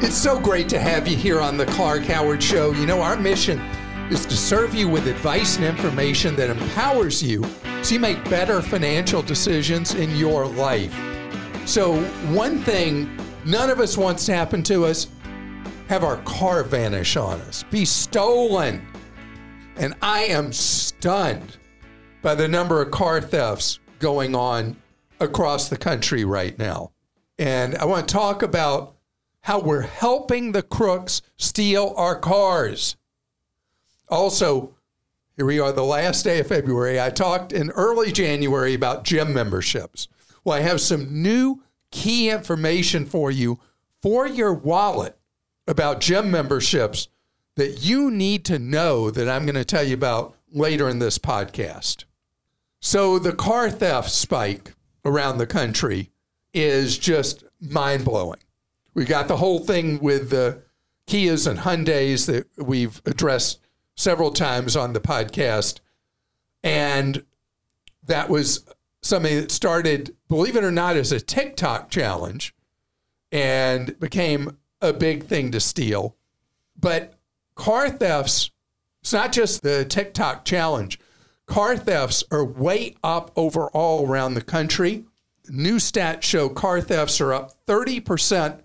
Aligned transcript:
It's 0.00 0.16
so 0.16 0.38
great 0.38 0.68
to 0.68 0.78
have 0.78 1.08
you 1.08 1.16
here 1.16 1.40
on 1.40 1.56
the 1.56 1.66
Clark 1.66 2.04
Howard 2.04 2.40
Show. 2.40 2.70
You 2.70 2.86
know, 2.86 3.02
our 3.02 3.16
mission 3.16 3.58
is 4.10 4.24
to 4.26 4.36
serve 4.36 4.72
you 4.72 4.88
with 4.88 5.08
advice 5.08 5.56
and 5.56 5.64
information 5.64 6.36
that 6.36 6.50
empowers 6.50 7.20
you 7.20 7.42
so 7.82 7.94
you 7.94 8.00
make 8.00 8.22
better 8.30 8.62
financial 8.62 9.22
decisions 9.22 9.96
in 9.96 10.14
your 10.14 10.46
life. 10.46 10.96
So, 11.66 12.00
one 12.30 12.60
thing 12.60 13.10
none 13.44 13.70
of 13.70 13.80
us 13.80 13.96
wants 13.96 14.24
to 14.26 14.34
happen 14.34 14.62
to 14.64 14.84
us 14.84 15.08
have 15.88 16.04
our 16.04 16.18
car 16.18 16.62
vanish 16.62 17.16
on 17.16 17.40
us, 17.40 17.64
be 17.64 17.84
stolen. 17.84 18.86
And 19.74 19.94
I 20.00 20.20
am 20.26 20.52
stunned 20.52 21.56
by 22.22 22.36
the 22.36 22.46
number 22.46 22.80
of 22.80 22.92
car 22.92 23.20
thefts 23.20 23.80
going 23.98 24.36
on 24.36 24.76
across 25.18 25.68
the 25.68 25.76
country 25.76 26.24
right 26.24 26.56
now. 26.56 26.92
And 27.36 27.74
I 27.76 27.84
want 27.84 28.08
to 28.08 28.12
talk 28.12 28.44
about 28.44 28.94
how 29.48 29.58
we're 29.58 29.80
helping 29.80 30.52
the 30.52 30.62
crooks 30.62 31.22
steal 31.38 31.94
our 31.96 32.14
cars. 32.14 32.96
Also, 34.10 34.74
here 35.38 35.46
we 35.46 35.58
are, 35.58 35.72
the 35.72 35.82
last 35.82 36.22
day 36.22 36.38
of 36.38 36.46
February. 36.46 37.00
I 37.00 37.08
talked 37.08 37.54
in 37.54 37.70
early 37.70 38.12
January 38.12 38.74
about 38.74 39.04
gym 39.04 39.32
memberships. 39.32 40.06
Well, 40.44 40.58
I 40.58 40.60
have 40.60 40.82
some 40.82 41.22
new 41.22 41.62
key 41.90 42.28
information 42.28 43.06
for 43.06 43.30
you 43.30 43.58
for 44.02 44.26
your 44.28 44.52
wallet 44.52 45.16
about 45.66 46.02
gym 46.02 46.30
memberships 46.30 47.08
that 47.56 47.82
you 47.82 48.10
need 48.10 48.44
to 48.44 48.58
know 48.58 49.10
that 49.10 49.30
I'm 49.30 49.46
going 49.46 49.54
to 49.54 49.64
tell 49.64 49.82
you 49.82 49.94
about 49.94 50.34
later 50.52 50.90
in 50.90 50.98
this 50.98 51.16
podcast. 51.16 52.04
So, 52.82 53.18
the 53.18 53.32
car 53.32 53.70
theft 53.70 54.10
spike 54.10 54.74
around 55.06 55.38
the 55.38 55.46
country 55.46 56.10
is 56.52 56.98
just 56.98 57.44
mind 57.58 58.04
blowing. 58.04 58.40
We 58.98 59.04
got 59.04 59.28
the 59.28 59.36
whole 59.36 59.60
thing 59.60 60.00
with 60.00 60.30
the 60.30 60.64
Kias 61.06 61.46
and 61.46 61.60
Hyundais 61.60 62.26
that 62.26 62.48
we've 62.58 63.00
addressed 63.06 63.60
several 63.94 64.32
times 64.32 64.74
on 64.74 64.92
the 64.92 64.98
podcast. 64.98 65.78
And 66.64 67.24
that 68.04 68.28
was 68.28 68.64
something 69.00 69.36
that 69.36 69.52
started, 69.52 70.16
believe 70.26 70.56
it 70.56 70.64
or 70.64 70.72
not, 70.72 70.96
as 70.96 71.12
a 71.12 71.20
TikTok 71.20 71.90
challenge 71.90 72.56
and 73.30 73.96
became 74.00 74.58
a 74.82 74.92
big 74.92 75.26
thing 75.26 75.52
to 75.52 75.60
steal. 75.60 76.16
But 76.76 77.14
car 77.54 77.90
thefts, 77.90 78.50
it's 79.00 79.12
not 79.12 79.30
just 79.30 79.62
the 79.62 79.84
TikTok 79.84 80.44
challenge. 80.44 80.98
Car 81.46 81.76
thefts 81.76 82.24
are 82.32 82.44
way 82.44 82.96
up 83.04 83.30
overall 83.36 84.08
around 84.08 84.34
the 84.34 84.42
country. 84.42 85.04
New 85.48 85.76
stats 85.76 86.22
show 86.22 86.48
car 86.48 86.80
thefts 86.80 87.20
are 87.20 87.32
up 87.32 87.64
30% 87.64 88.62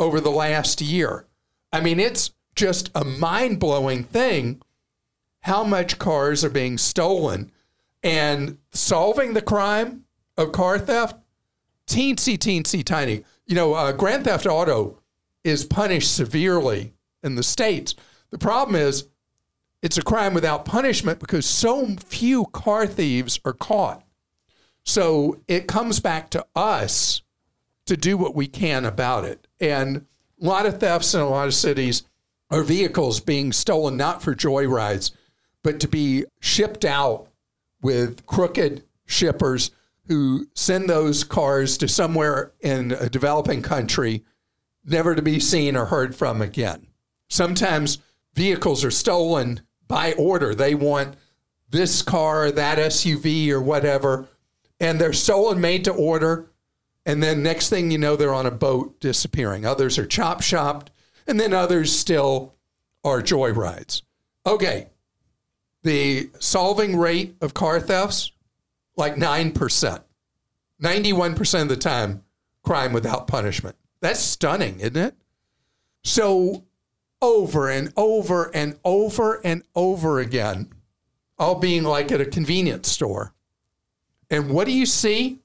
over 0.00 0.20
the 0.20 0.30
last 0.30 0.80
year. 0.80 1.26
I 1.72 1.80
mean, 1.80 2.00
it's 2.00 2.32
just 2.56 2.90
a 2.94 3.04
mind 3.04 3.60
blowing 3.60 4.02
thing 4.02 4.60
how 5.42 5.62
much 5.62 5.98
cars 5.98 6.44
are 6.44 6.50
being 6.50 6.76
stolen 6.76 7.52
and 8.02 8.58
solving 8.72 9.34
the 9.34 9.42
crime 9.42 10.04
of 10.36 10.52
car 10.52 10.78
theft, 10.78 11.16
teensy, 11.86 12.36
teensy, 12.36 12.84
tiny. 12.84 13.24
You 13.46 13.54
know, 13.54 13.74
uh, 13.74 13.92
Grand 13.92 14.24
Theft 14.24 14.46
Auto 14.46 14.98
is 15.44 15.64
punished 15.64 16.14
severely 16.14 16.94
in 17.22 17.34
the 17.34 17.42
States. 17.42 17.94
The 18.30 18.38
problem 18.38 18.76
is 18.76 19.06
it's 19.82 19.98
a 19.98 20.02
crime 20.02 20.34
without 20.34 20.64
punishment 20.64 21.20
because 21.20 21.46
so 21.46 21.96
few 22.06 22.46
car 22.46 22.86
thieves 22.86 23.40
are 23.44 23.52
caught. 23.52 24.02
So 24.84 25.40
it 25.48 25.68
comes 25.68 26.00
back 26.00 26.30
to 26.30 26.46
us 26.54 27.22
to 27.90 27.96
do 27.96 28.16
what 28.16 28.36
we 28.36 28.46
can 28.46 28.84
about 28.84 29.24
it. 29.24 29.48
And 29.58 30.06
a 30.40 30.46
lot 30.46 30.64
of 30.64 30.78
thefts 30.78 31.12
in 31.12 31.20
a 31.20 31.28
lot 31.28 31.48
of 31.48 31.54
cities 31.54 32.04
are 32.48 32.62
vehicles 32.62 33.18
being 33.18 33.52
stolen 33.52 33.96
not 33.96 34.22
for 34.22 34.32
joyrides, 34.32 35.10
but 35.64 35.80
to 35.80 35.88
be 35.88 36.24
shipped 36.38 36.84
out 36.84 37.26
with 37.82 38.24
crooked 38.26 38.84
shippers 39.06 39.72
who 40.06 40.46
send 40.54 40.88
those 40.88 41.24
cars 41.24 41.76
to 41.78 41.88
somewhere 41.88 42.52
in 42.60 42.92
a 42.92 43.08
developing 43.08 43.60
country, 43.60 44.22
never 44.84 45.16
to 45.16 45.22
be 45.22 45.40
seen 45.40 45.76
or 45.76 45.86
heard 45.86 46.14
from 46.14 46.40
again. 46.40 46.86
Sometimes 47.28 47.98
vehicles 48.34 48.84
are 48.84 48.92
stolen 48.92 49.62
by 49.88 50.12
order. 50.12 50.54
They 50.54 50.76
want 50.76 51.16
this 51.68 52.02
car, 52.02 52.52
that 52.52 52.78
SUV, 52.78 53.50
or 53.50 53.60
whatever, 53.60 54.28
and 54.78 55.00
they're 55.00 55.12
stolen 55.12 55.60
made 55.60 55.84
to 55.86 55.92
order. 55.92 56.49
And 57.10 57.20
then 57.20 57.42
next 57.42 57.70
thing 57.70 57.90
you 57.90 57.98
know, 57.98 58.14
they're 58.14 58.32
on 58.32 58.46
a 58.46 58.52
boat 58.52 59.00
disappearing. 59.00 59.66
Others 59.66 59.98
are 59.98 60.06
chop 60.06 60.42
shopped, 60.42 60.92
and 61.26 61.40
then 61.40 61.52
others 61.52 61.90
still 61.90 62.54
are 63.02 63.20
joyrides. 63.20 64.02
Okay, 64.46 64.86
the 65.82 66.30
solving 66.38 66.96
rate 66.96 67.34
of 67.40 67.52
car 67.52 67.80
thefts, 67.80 68.30
like 68.96 69.16
9%. 69.16 70.02
91% 70.80 71.62
of 71.62 71.68
the 71.68 71.76
time, 71.76 72.22
crime 72.62 72.92
without 72.92 73.26
punishment. 73.26 73.74
That's 74.00 74.20
stunning, 74.20 74.78
isn't 74.78 74.96
it? 74.96 75.16
So, 76.04 76.62
over 77.20 77.68
and 77.68 77.92
over 77.96 78.54
and 78.54 78.78
over 78.84 79.40
and 79.44 79.64
over 79.74 80.20
again, 80.20 80.68
all 81.40 81.56
being 81.56 81.82
like 81.82 82.12
at 82.12 82.20
a 82.20 82.24
convenience 82.24 82.88
store. 82.88 83.34
And 84.30 84.50
what 84.50 84.66
do 84.66 84.72
you 84.72 84.86
see? 84.86 85.40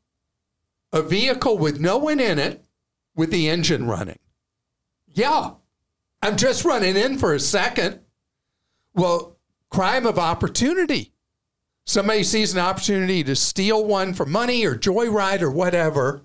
A 0.96 1.02
vehicle 1.02 1.58
with 1.58 1.82
no 1.82 1.98
one 1.98 2.22
in 2.22 2.40
it 2.40 2.64
with 3.18 3.30
the 3.30 3.50
engine 3.50 3.86
running. 3.86 4.18
Yeah, 5.14 5.56
I'm 6.22 6.38
just 6.38 6.64
running 6.64 6.96
in 6.96 7.18
for 7.18 7.34
a 7.34 7.40
second. 7.40 8.00
Well, 8.94 9.38
crime 9.70 10.06
of 10.06 10.18
opportunity. 10.18 11.12
Somebody 11.86 12.24
sees 12.24 12.54
an 12.54 12.60
opportunity 12.60 13.26
to 13.26 13.36
steal 13.36 13.84
one 13.84 14.14
for 14.14 14.26
money 14.26 14.66
or 14.66 14.74
joyride 14.74 15.42
or 15.42 15.52
whatever 15.52 16.22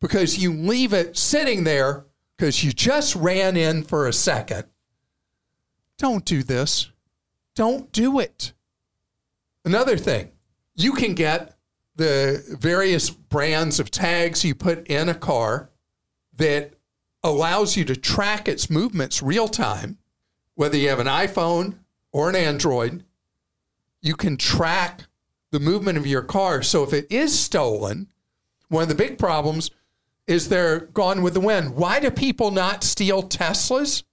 because 0.00 0.38
you 0.38 0.52
leave 0.52 0.92
it 0.92 1.16
sitting 1.16 1.62
there 1.62 2.04
because 2.36 2.64
you 2.64 2.72
just 2.72 3.14
ran 3.14 3.56
in 3.56 3.84
for 3.84 4.08
a 4.08 4.12
second. 4.12 4.64
Don't 5.98 6.24
do 6.24 6.42
this. 6.42 6.90
Don't 7.54 7.92
do 7.92 8.18
it. 8.18 8.54
Another 9.64 9.96
thing, 9.96 10.32
you 10.74 10.94
can 10.94 11.14
get 11.14 11.56
the 12.00 12.42
various 12.58 13.10
brands 13.10 13.78
of 13.78 13.90
tags 13.90 14.42
you 14.42 14.54
put 14.54 14.86
in 14.88 15.10
a 15.10 15.14
car 15.14 15.68
that 16.38 16.72
allows 17.22 17.76
you 17.76 17.84
to 17.84 17.94
track 17.94 18.48
its 18.48 18.70
movements 18.70 19.22
real 19.22 19.48
time, 19.48 19.98
whether 20.54 20.78
you 20.78 20.88
have 20.88 20.98
an 20.98 21.06
iPhone, 21.06 21.74
or 22.10 22.30
an 22.30 22.36
Android, 22.36 23.04
you 24.00 24.14
can 24.14 24.38
track 24.38 25.02
the 25.50 25.60
movement 25.60 25.98
of 25.98 26.06
your 26.06 26.22
car. 26.22 26.62
So 26.62 26.82
if 26.82 26.94
it 26.94 27.06
is 27.10 27.38
stolen, 27.38 28.08
one 28.68 28.84
of 28.84 28.88
the 28.88 28.94
big 28.94 29.18
problems 29.18 29.70
is 30.26 30.48
they're 30.48 30.80
gone 30.80 31.20
with 31.20 31.34
the 31.34 31.40
wind. 31.40 31.76
Why 31.76 32.00
do 32.00 32.10
people 32.10 32.50
not 32.50 32.82
steal 32.82 33.22
Teslas? 33.22 34.04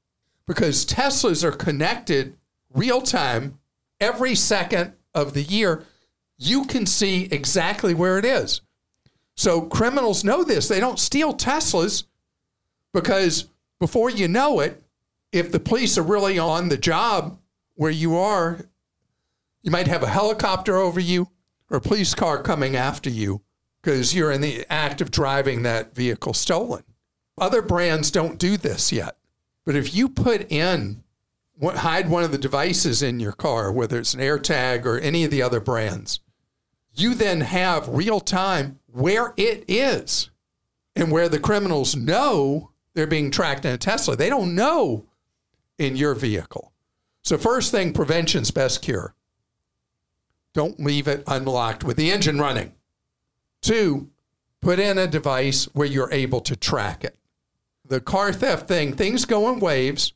Because 0.46 0.86
Teslas 0.86 1.44
are 1.44 1.52
connected 1.52 2.36
real 2.74 3.02
time 3.02 3.60
every 4.02 4.36
second 4.36 4.94
of 5.16 5.34
the 5.34 5.44
year. 5.44 5.86
You 6.38 6.66
can 6.66 6.86
see 6.86 7.26
exactly 7.26 7.94
where 7.94 8.18
it 8.18 8.26
is. 8.26 8.62
So 9.36 9.62
criminals 9.62 10.24
know 10.24 10.44
this. 10.44 10.68
They 10.68 10.80
don't 10.80 11.00
steal 11.00 11.34
Teslas 11.34 12.06
because 12.94 13.50
before 13.80 14.10
you 14.10 14.28
know 14.28 14.60
it, 14.60 14.82
if 15.32 15.52
the 15.52 15.60
police 15.60 15.98
are 15.98 16.04
really 16.04 16.40
on 16.40 16.70
the 16.70 16.78
job 16.78 17.40
where 17.76 17.92
you 17.92 18.16
are, 18.16 18.60
you 19.62 19.72
might 19.72 19.88
have 19.88 20.04
a 20.04 20.10
helicopter 20.10 20.78
over 20.78 21.00
you 21.00 21.28
or 21.70 21.78
a 21.78 21.82
police 21.82 22.16
car 22.16 22.42
coming 22.42 22.76
after 22.76 23.10
you 23.10 23.42
because 23.82 24.16
you're 24.16 24.32
in 24.32 24.42
the 24.42 24.66
act 24.70 25.02
of 25.02 25.12
driving 25.12 25.64
that 25.64 25.94
vehicle 25.94 26.34
stolen. 26.34 26.84
Other 27.38 27.62
brands 27.62 28.10
don't 28.10 28.40
do 28.40 28.58
this 28.58 28.92
yet. 28.92 29.18
But 29.66 29.76
if 29.76 29.94
you 29.94 30.10
put 30.10 30.52
in, 30.52 31.04
hide 31.62 32.10
one 32.10 32.24
of 32.24 32.32
the 32.32 32.38
devices 32.38 33.04
in 33.04 33.20
your 33.20 33.34
car, 33.34 33.72
whether 33.72 34.00
it's 34.00 34.14
an 34.14 34.22
AirTag 34.22 34.86
or 34.86 34.98
any 34.98 35.24
of 35.24 35.32
the 35.32 35.42
other 35.42 35.60
brands, 35.60 36.22
you 37.00 37.14
then 37.14 37.42
have 37.42 37.88
real 37.90 38.20
time 38.20 38.80
where 38.88 39.34
it 39.38 39.64
is 39.68 40.30
and 40.96 41.12
where 41.12 41.30
the 41.30 41.40
criminals 41.40 41.96
know 41.96 42.72
they're 42.94 43.08
being 43.08 43.30
tracked 43.30 43.66
in 43.66 43.74
a 43.74 43.78
Tesla. 43.78 44.16
They 44.16 44.30
don't 44.30 44.56
know 44.56 45.06
in 45.78 45.96
your 45.96 46.16
vehicle. 46.16 46.72
So, 47.24 47.38
first 47.38 47.72
thing, 47.72 47.94
prevention's 47.94 48.52
best 48.52 48.82
cure. 48.82 49.14
Don't 50.54 50.80
leave 50.80 51.08
it 51.08 51.24
unlocked 51.28 51.84
with 51.84 51.98
the 51.98 52.10
engine 52.10 52.40
running. 52.40 52.74
Two, 53.62 54.10
put 54.62 54.80
in 54.80 54.98
a 54.98 55.08
device 55.08 55.66
where 55.74 55.88
you're 55.88 56.12
able 56.12 56.42
to 56.42 56.56
track 56.56 57.04
it. 57.04 57.16
The 57.86 58.02
car 58.02 58.34
theft 58.34 58.68
thing, 58.68 58.94
things 58.94 59.26
go 59.26 59.52
in 59.52 59.60
waves. 59.60 60.14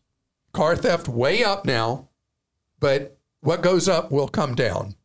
Car 0.54 0.75
theft 0.75 1.07
way 1.07 1.44
up 1.44 1.66
now, 1.66 2.10
but 2.80 3.18
what 3.42 3.62
goes 3.62 3.88
up 3.88 4.12
will 4.12 4.27
come 4.27 4.56
down. 4.56 4.95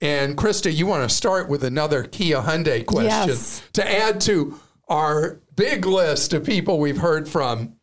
And 0.00 0.36
Krista, 0.36 0.74
you 0.74 0.86
want 0.86 1.08
to 1.08 1.14
start 1.14 1.48
with 1.48 1.64
another 1.64 2.02
Kia 2.04 2.42
Hyundai 2.42 2.84
question 2.84 3.28
Yes. 3.28 3.62
to 3.72 3.90
add 3.90 4.20
to 4.22 4.58
our 4.88 5.40
big 5.54 5.86
list 5.86 6.32
of 6.34 6.44
people 6.44 6.78
we've 6.78 6.98
heard 6.98 7.28
from 7.28 7.74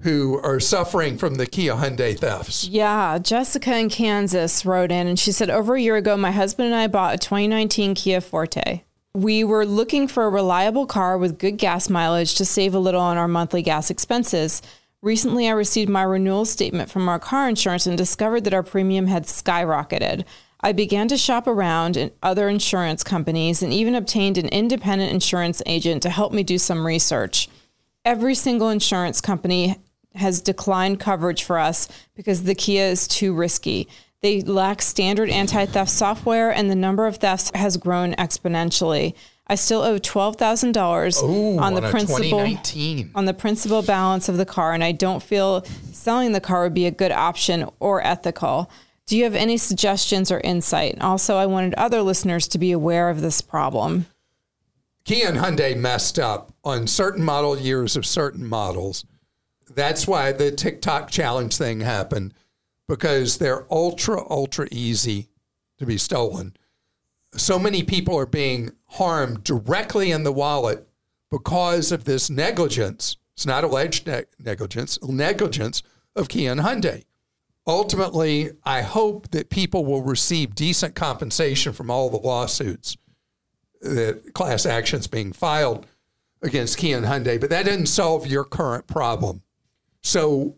who 0.00 0.38
are 0.42 0.60
suffering 0.60 1.16
from 1.16 1.36
the 1.36 1.46
Kia 1.46 1.72
Hyundai 1.74 2.18
thefts. 2.18 2.68
Yeah, 2.68 3.18
Jessica 3.18 3.74
in 3.78 3.88
Kansas 3.88 4.66
wrote 4.66 4.92
in 4.92 5.06
and 5.06 5.18
she 5.18 5.32
said, 5.32 5.48
Over 5.48 5.76
a 5.76 5.80
year 5.80 5.96
ago, 5.96 6.16
my 6.18 6.30
husband 6.30 6.66
and 6.66 6.74
I 6.74 6.86
bought 6.86 7.14
a 7.14 7.18
2019 7.18 7.94
Kia 7.94 8.20
Forte. 8.20 8.82
We 9.14 9.42
were 9.44 9.64
looking 9.64 10.08
for 10.08 10.26
a 10.26 10.30
reliable 10.30 10.84
car 10.84 11.16
with 11.16 11.38
good 11.38 11.56
gas 11.56 11.88
mileage 11.88 12.34
to 12.34 12.44
save 12.44 12.74
a 12.74 12.78
little 12.78 13.00
on 13.00 13.16
our 13.16 13.26
monthly 13.28 13.62
gas 13.62 13.88
expenses. 13.90 14.60
Recently, 15.00 15.48
I 15.48 15.52
received 15.52 15.88
my 15.88 16.02
renewal 16.02 16.44
statement 16.44 16.90
from 16.90 17.08
our 17.08 17.18
car 17.18 17.48
insurance 17.48 17.86
and 17.86 17.96
discovered 17.96 18.44
that 18.44 18.52
our 18.52 18.62
premium 18.62 19.06
had 19.06 19.24
skyrocketed. 19.24 20.24
I 20.60 20.72
began 20.72 21.08
to 21.08 21.16
shop 21.16 21.46
around 21.46 21.96
in 21.96 22.10
other 22.22 22.48
insurance 22.48 23.04
companies 23.04 23.62
and 23.62 23.72
even 23.72 23.94
obtained 23.94 24.38
an 24.38 24.48
independent 24.48 25.12
insurance 25.12 25.62
agent 25.66 26.02
to 26.02 26.10
help 26.10 26.32
me 26.32 26.42
do 26.42 26.58
some 26.58 26.86
research. 26.86 27.48
Every 28.04 28.34
single 28.34 28.70
insurance 28.70 29.20
company 29.20 29.76
has 30.14 30.40
declined 30.40 30.98
coverage 30.98 31.44
for 31.44 31.58
us 31.58 31.88
because 32.14 32.44
the 32.44 32.54
Kia 32.54 32.84
is 32.84 33.06
too 33.06 33.34
risky. 33.34 33.88
They 34.22 34.40
lack 34.40 34.80
standard 34.80 35.28
anti 35.28 35.66
theft 35.66 35.90
software, 35.90 36.50
and 36.50 36.70
the 36.70 36.74
number 36.74 37.06
of 37.06 37.18
thefts 37.18 37.50
has 37.54 37.76
grown 37.76 38.14
exponentially. 38.14 39.14
I 39.46 39.54
still 39.54 39.82
owe 39.82 39.98
twelve 39.98 40.36
thousand 40.36 40.72
dollars 40.72 41.18
on 41.18 41.74
the 41.74 41.82
principal 41.90 42.40
on 43.14 43.26
the 43.26 43.34
principal 43.34 43.82
balance 43.82 44.28
of 44.28 44.38
the 44.38 44.46
car, 44.46 44.72
and 44.72 44.82
I 44.82 44.92
don't 44.92 45.22
feel 45.22 45.64
selling 45.92 46.32
the 46.32 46.40
car 46.40 46.62
would 46.62 46.74
be 46.74 46.86
a 46.86 46.90
good 46.90 47.12
option 47.12 47.68
or 47.78 48.02
ethical. 48.04 48.70
Do 49.06 49.16
you 49.16 49.24
have 49.24 49.36
any 49.36 49.56
suggestions 49.56 50.32
or 50.32 50.40
insight? 50.40 51.00
Also, 51.00 51.36
I 51.36 51.46
wanted 51.46 51.74
other 51.74 52.02
listeners 52.02 52.48
to 52.48 52.58
be 52.58 52.72
aware 52.72 53.08
of 53.08 53.20
this 53.20 53.40
problem. 53.40 54.06
Kia 55.04 55.28
and 55.28 55.38
Hyundai 55.38 55.76
messed 55.76 56.18
up 56.18 56.52
on 56.64 56.88
certain 56.88 57.22
model 57.22 57.56
years 57.56 57.96
of 57.96 58.04
certain 58.04 58.44
models. 58.44 59.04
That's 59.72 60.08
why 60.08 60.32
the 60.32 60.50
TikTok 60.50 61.10
challenge 61.10 61.56
thing 61.56 61.80
happened 61.80 62.34
because 62.88 63.38
they're 63.38 63.72
ultra, 63.72 64.28
ultra 64.28 64.66
easy 64.72 65.28
to 65.78 65.86
be 65.86 65.98
stolen. 65.98 66.56
So 67.34 67.58
many 67.58 67.84
people 67.84 68.18
are 68.18 68.26
being 68.26 68.72
harmed 68.86 69.44
directly 69.44 70.10
in 70.10 70.24
the 70.24 70.32
wallet 70.32 70.88
because 71.30 71.92
of 71.92 72.04
this 72.04 72.28
negligence. 72.28 73.16
It's 73.34 73.46
not 73.46 73.62
alleged 73.62 74.06
ne- 74.08 74.24
negligence, 74.40 74.98
negligence 75.02 75.84
of 76.16 76.28
Kia 76.28 76.50
and 76.50 76.60
Hyundai. 76.62 77.04
Ultimately, 77.66 78.50
I 78.64 78.82
hope 78.82 79.30
that 79.30 79.50
people 79.50 79.84
will 79.84 80.02
receive 80.02 80.54
decent 80.54 80.94
compensation 80.94 81.72
from 81.72 81.90
all 81.90 82.10
the 82.10 82.16
lawsuits 82.16 82.96
that 83.80 84.34
class 84.34 84.64
actions 84.66 85.06
being 85.06 85.32
filed 85.32 85.86
against 86.42 86.78
Kia 86.78 86.96
and 86.96 87.06
Hyundai, 87.06 87.40
but 87.40 87.50
that 87.50 87.66
doesn't 87.66 87.86
solve 87.86 88.26
your 88.26 88.44
current 88.44 88.86
problem. 88.86 89.42
So 90.02 90.56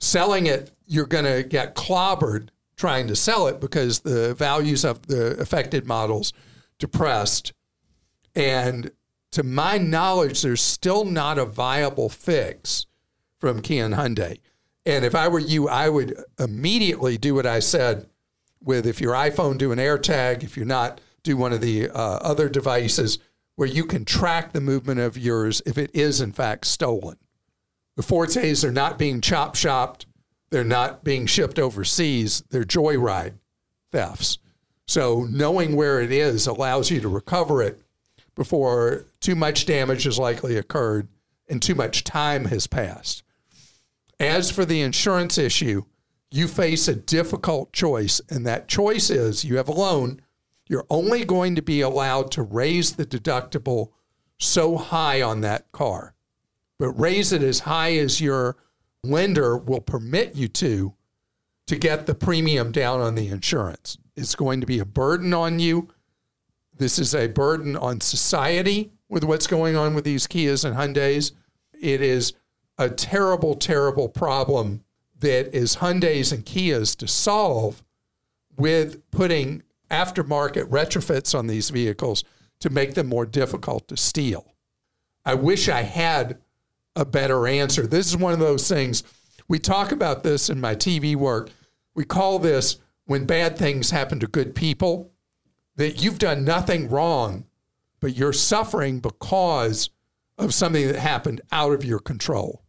selling 0.00 0.46
it, 0.46 0.70
you're 0.86 1.06
going 1.06 1.24
to 1.24 1.42
get 1.42 1.74
clobbered 1.74 2.48
trying 2.76 3.06
to 3.08 3.16
sell 3.16 3.46
it 3.46 3.58
because 3.58 4.00
the 4.00 4.34
values 4.34 4.84
of 4.84 5.06
the 5.06 5.38
affected 5.40 5.86
models 5.86 6.32
depressed. 6.78 7.54
And 8.34 8.90
to 9.32 9.42
my 9.42 9.78
knowledge, 9.78 10.42
there's 10.42 10.60
still 10.60 11.04
not 11.04 11.38
a 11.38 11.46
viable 11.46 12.10
fix 12.10 12.86
from 13.38 13.62
Kia 13.62 13.86
and 13.86 13.94
Hyundai. 13.94 14.38
And 14.86 15.04
if 15.04 15.16
I 15.16 15.26
were 15.26 15.40
you, 15.40 15.68
I 15.68 15.88
would 15.88 16.16
immediately 16.38 17.18
do 17.18 17.34
what 17.34 17.44
I 17.44 17.58
said 17.58 18.06
with 18.62 18.86
if 18.86 19.00
your 19.00 19.14
iPhone 19.14 19.58
do 19.58 19.72
an 19.72 19.78
AirTag, 19.78 20.44
if 20.44 20.56
you're 20.56 20.64
not, 20.64 21.00
do 21.24 21.36
one 21.36 21.52
of 21.52 21.60
the 21.60 21.90
uh, 21.90 22.18
other 22.22 22.48
devices 22.48 23.18
where 23.56 23.68
you 23.68 23.84
can 23.84 24.04
track 24.04 24.52
the 24.52 24.60
movement 24.60 25.00
of 25.00 25.18
yours 25.18 25.60
if 25.66 25.76
it 25.76 25.90
is 25.92 26.20
in 26.20 26.30
fact 26.30 26.66
stolen. 26.66 27.16
The 27.96 28.02
Fortes 28.02 28.64
are 28.64 28.72
not 28.72 28.98
being 28.98 29.20
chop 29.20 29.56
shopped. 29.56 30.06
They're 30.50 30.62
not 30.62 31.02
being 31.02 31.26
shipped 31.26 31.58
overseas. 31.58 32.44
They're 32.50 32.62
joyride 32.62 33.34
thefts. 33.90 34.38
So 34.86 35.26
knowing 35.28 35.74
where 35.74 36.00
it 36.00 36.12
is 36.12 36.46
allows 36.46 36.90
you 36.92 37.00
to 37.00 37.08
recover 37.08 37.60
it 37.60 37.80
before 38.36 39.06
too 39.20 39.34
much 39.34 39.66
damage 39.66 40.04
has 40.04 40.18
likely 40.18 40.56
occurred 40.56 41.08
and 41.48 41.60
too 41.60 41.74
much 41.74 42.04
time 42.04 42.44
has 42.46 42.68
passed. 42.68 43.24
As 44.18 44.50
for 44.50 44.64
the 44.64 44.80
insurance 44.80 45.38
issue, 45.38 45.84
you 46.30 46.48
face 46.48 46.88
a 46.88 46.94
difficult 46.94 47.72
choice, 47.72 48.20
and 48.30 48.46
that 48.46 48.68
choice 48.68 49.10
is 49.10 49.44
you 49.44 49.56
have 49.56 49.68
a 49.68 49.72
loan. 49.72 50.20
You're 50.68 50.86
only 50.90 51.24
going 51.24 51.54
to 51.54 51.62
be 51.62 51.80
allowed 51.80 52.30
to 52.32 52.42
raise 52.42 52.92
the 52.92 53.06
deductible 53.06 53.90
so 54.38 54.76
high 54.76 55.22
on 55.22 55.40
that 55.42 55.70
car 55.72 56.16
but 56.78 56.90
raise 56.90 57.32
it 57.32 57.42
as 57.42 57.60
high 57.60 57.96
as 57.96 58.20
your 58.20 58.56
lender 59.02 59.56
will 59.56 59.80
permit 59.80 60.34
you 60.34 60.48
to 60.48 60.94
to 61.66 61.76
get 61.76 62.06
the 62.06 62.14
premium 62.14 62.70
down 62.70 63.00
on 63.00 63.16
the 63.16 63.28
insurance. 63.28 63.98
It's 64.14 64.34
going 64.34 64.60
to 64.60 64.66
be 64.66 64.78
a 64.78 64.84
burden 64.84 65.34
on 65.34 65.58
you. 65.58 65.88
This 66.76 66.98
is 66.98 67.14
a 67.14 67.26
burden 67.26 67.76
on 67.76 68.00
society 68.00 68.92
with 69.08 69.24
what's 69.24 69.46
going 69.46 69.74
on 69.74 69.94
with 69.94 70.04
these 70.04 70.26
Kias 70.26 70.64
and 70.64 70.76
Hyundais. 70.76 71.32
It 71.80 72.00
is 72.00 72.34
a 72.78 72.90
terrible, 72.90 73.54
terrible 73.54 74.08
problem 74.08 74.84
that 75.20 75.54
is 75.56 75.76
Hyundais 75.76 76.32
and 76.32 76.44
Kias 76.44 76.96
to 76.96 77.08
solve 77.08 77.82
with 78.56 79.10
putting 79.10 79.62
aftermarket 79.90 80.68
retrofits 80.68 81.38
on 81.38 81.46
these 81.46 81.70
vehicles 81.70 82.24
to 82.60 82.70
make 82.70 82.94
them 82.94 83.06
more 83.06 83.26
difficult 83.26 83.88
to 83.88 83.96
steal. 83.96 84.54
I 85.24 85.34
wish 85.34 85.68
I 85.68 85.82
had 85.82 86.38
a 86.94 87.04
better 87.04 87.46
answer. 87.46 87.86
This 87.86 88.06
is 88.06 88.16
one 88.16 88.32
of 88.32 88.38
those 88.38 88.68
things. 88.68 89.02
We 89.48 89.58
talk 89.58 89.92
about 89.92 90.22
this 90.22 90.48
in 90.50 90.60
my 90.60 90.74
TV 90.74 91.14
work. 91.14 91.50
We 91.94 92.04
call 92.04 92.38
this 92.38 92.78
when 93.04 93.26
bad 93.26 93.56
things 93.56 93.90
happen 93.90 94.18
to 94.20 94.26
good 94.26 94.54
people, 94.54 95.12
that 95.76 96.02
you've 96.02 96.18
done 96.18 96.44
nothing 96.44 96.88
wrong, 96.88 97.46
but 98.00 98.16
you're 98.16 98.32
suffering 98.32 98.98
because 98.98 99.90
of 100.38 100.52
something 100.52 100.86
that 100.86 100.96
happened 100.96 101.40
out 101.52 101.72
of 101.72 101.84
your 101.84 101.98
control. 101.98 102.62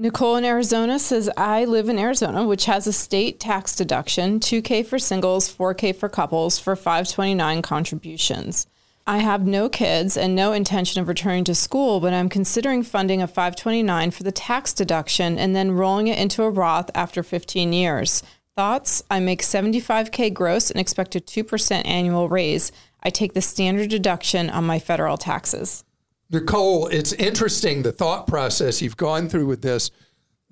Nicole 0.00 0.36
in 0.36 0.46
Arizona 0.46 0.98
says, 0.98 1.28
I 1.36 1.66
live 1.66 1.90
in 1.90 1.98
Arizona, 1.98 2.46
which 2.46 2.64
has 2.64 2.86
a 2.86 2.92
state 2.92 3.38
tax 3.38 3.76
deduction 3.76 4.40
2K 4.40 4.86
for 4.86 4.98
singles, 4.98 5.54
4K 5.54 5.94
for 5.94 6.08
couples 6.08 6.58
for 6.58 6.74
529 6.74 7.60
contributions. 7.60 8.66
I 9.06 9.18
have 9.18 9.46
no 9.46 9.68
kids 9.68 10.16
and 10.16 10.34
no 10.34 10.54
intention 10.54 11.02
of 11.02 11.08
returning 11.08 11.44
to 11.44 11.54
school, 11.54 12.00
but 12.00 12.14
I'm 12.14 12.30
considering 12.30 12.82
funding 12.82 13.20
a 13.20 13.26
529 13.26 14.10
for 14.12 14.22
the 14.22 14.32
tax 14.32 14.72
deduction 14.72 15.38
and 15.38 15.54
then 15.54 15.72
rolling 15.72 16.08
it 16.08 16.18
into 16.18 16.44
a 16.44 16.50
Roth 16.50 16.90
after 16.94 17.22
15 17.22 17.70
years. 17.74 18.22
Thoughts? 18.56 19.02
I 19.10 19.20
make 19.20 19.42
75K 19.42 20.32
gross 20.32 20.70
and 20.70 20.80
expect 20.80 21.14
a 21.14 21.20
2% 21.20 21.82
annual 21.84 22.30
raise. 22.30 22.72
I 23.02 23.10
take 23.10 23.34
the 23.34 23.42
standard 23.42 23.90
deduction 23.90 24.48
on 24.48 24.64
my 24.64 24.78
federal 24.78 25.18
taxes. 25.18 25.84
Nicole, 26.32 26.86
it's 26.86 27.12
interesting 27.14 27.82
the 27.82 27.90
thought 27.90 28.26
process 28.26 28.80
you've 28.80 28.96
gone 28.96 29.28
through 29.28 29.46
with 29.46 29.62
this. 29.62 29.90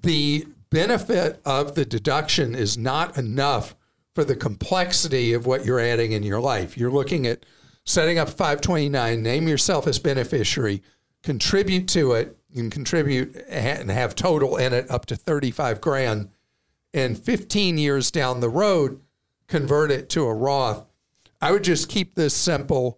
The 0.01 0.47
benefit 0.71 1.41
of 1.45 1.77
the 1.77 1.85
deduction 1.85 2.55
is 2.55 2.77
not 2.77 3.17
enough 3.17 3.77
for 4.15 4.25
the 4.25 4.35
complexity 4.35 5.33
of 5.33 5.47
what 5.47 5.65
you're 5.65 5.79
adding 5.79 6.11
in 6.11 6.25
your 6.25 6.41
life. 6.41 6.77
You're 6.77 6.91
looking 6.91 7.27
at 7.27 7.47
setting 7.85 8.19
up 8.19 8.29
529, 8.29 9.23
name 9.23 9.47
yourself 9.47 9.87
as 9.87 10.01
beneficiary, 10.01 10.83
contribute 11.23 11.87
to 11.89 12.13
it. 12.13 12.37
You 12.51 12.63
can 12.63 12.71
contribute 12.71 13.37
and 13.49 13.91
have 13.91 14.17
total 14.17 14.57
in 14.57 14.73
it 14.73 14.91
up 14.91 15.07
to 15.07 15.17
35 15.17 15.81
grand. 15.81 16.31
And 16.93 17.17
15 17.17 17.79
years 17.79 18.11
down 18.11 18.41
the 18.41 18.49
road, 18.49 19.01
convert 19.47 19.93
it 19.93 20.09
to 20.11 20.25
a 20.25 20.35
Roth. 20.35 20.85
I 21.41 21.53
would 21.53 21.63
just 21.63 21.89
keep 21.89 22.15
this 22.15 22.35
simple. 22.35 22.98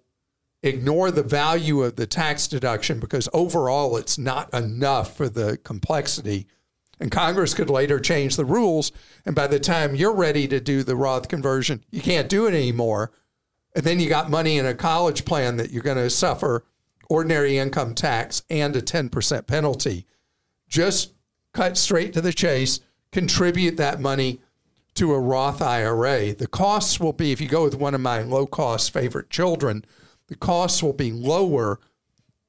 Ignore 0.62 1.10
the 1.10 1.22
value 1.22 1.82
of 1.82 1.96
the 1.96 2.06
tax 2.06 2.46
deduction 2.46 3.00
because 3.00 3.28
overall 3.32 3.96
it's 3.96 4.18
not 4.18 4.52
enough 4.52 5.16
for 5.16 5.28
the 5.28 5.58
complexity. 5.64 6.46
And 6.98 7.10
Congress 7.10 7.54
could 7.54 7.70
later 7.70 7.98
change 7.98 8.36
the 8.36 8.44
rules. 8.44 8.92
And 9.24 9.34
by 9.34 9.46
the 9.46 9.58
time 9.58 9.94
you're 9.94 10.14
ready 10.14 10.46
to 10.48 10.60
do 10.60 10.82
the 10.82 10.96
Roth 10.96 11.28
conversion, 11.28 11.82
you 11.90 12.02
can't 12.02 12.28
do 12.28 12.46
it 12.46 12.52
anymore 12.52 13.10
and 13.74 13.84
then 13.84 14.00
you 14.00 14.08
got 14.08 14.30
money 14.30 14.58
in 14.58 14.66
a 14.66 14.74
college 14.74 15.24
plan 15.24 15.56
that 15.56 15.70
you're 15.70 15.82
going 15.82 15.96
to 15.96 16.10
suffer 16.10 16.64
ordinary 17.08 17.58
income 17.58 17.94
tax 17.94 18.42
and 18.50 18.74
a 18.74 18.82
10% 18.82 19.46
penalty. 19.46 20.06
Just 20.68 21.12
cut 21.52 21.76
straight 21.76 22.12
to 22.14 22.20
the 22.20 22.32
chase, 22.32 22.80
contribute 23.12 23.76
that 23.76 24.00
money 24.00 24.40
to 24.94 25.12
a 25.12 25.20
Roth 25.20 25.62
IRA. 25.62 26.34
The 26.34 26.46
costs 26.46 26.98
will 26.98 27.12
be, 27.12 27.32
if 27.32 27.40
you 27.40 27.48
go 27.48 27.64
with 27.64 27.74
one 27.74 27.94
of 27.94 28.00
my 28.00 28.22
low 28.22 28.46
cost 28.46 28.92
favorite 28.92 29.30
children, 29.30 29.84
the 30.30 30.36
costs 30.36 30.82
will 30.82 30.94
be 30.94 31.12
lower 31.12 31.78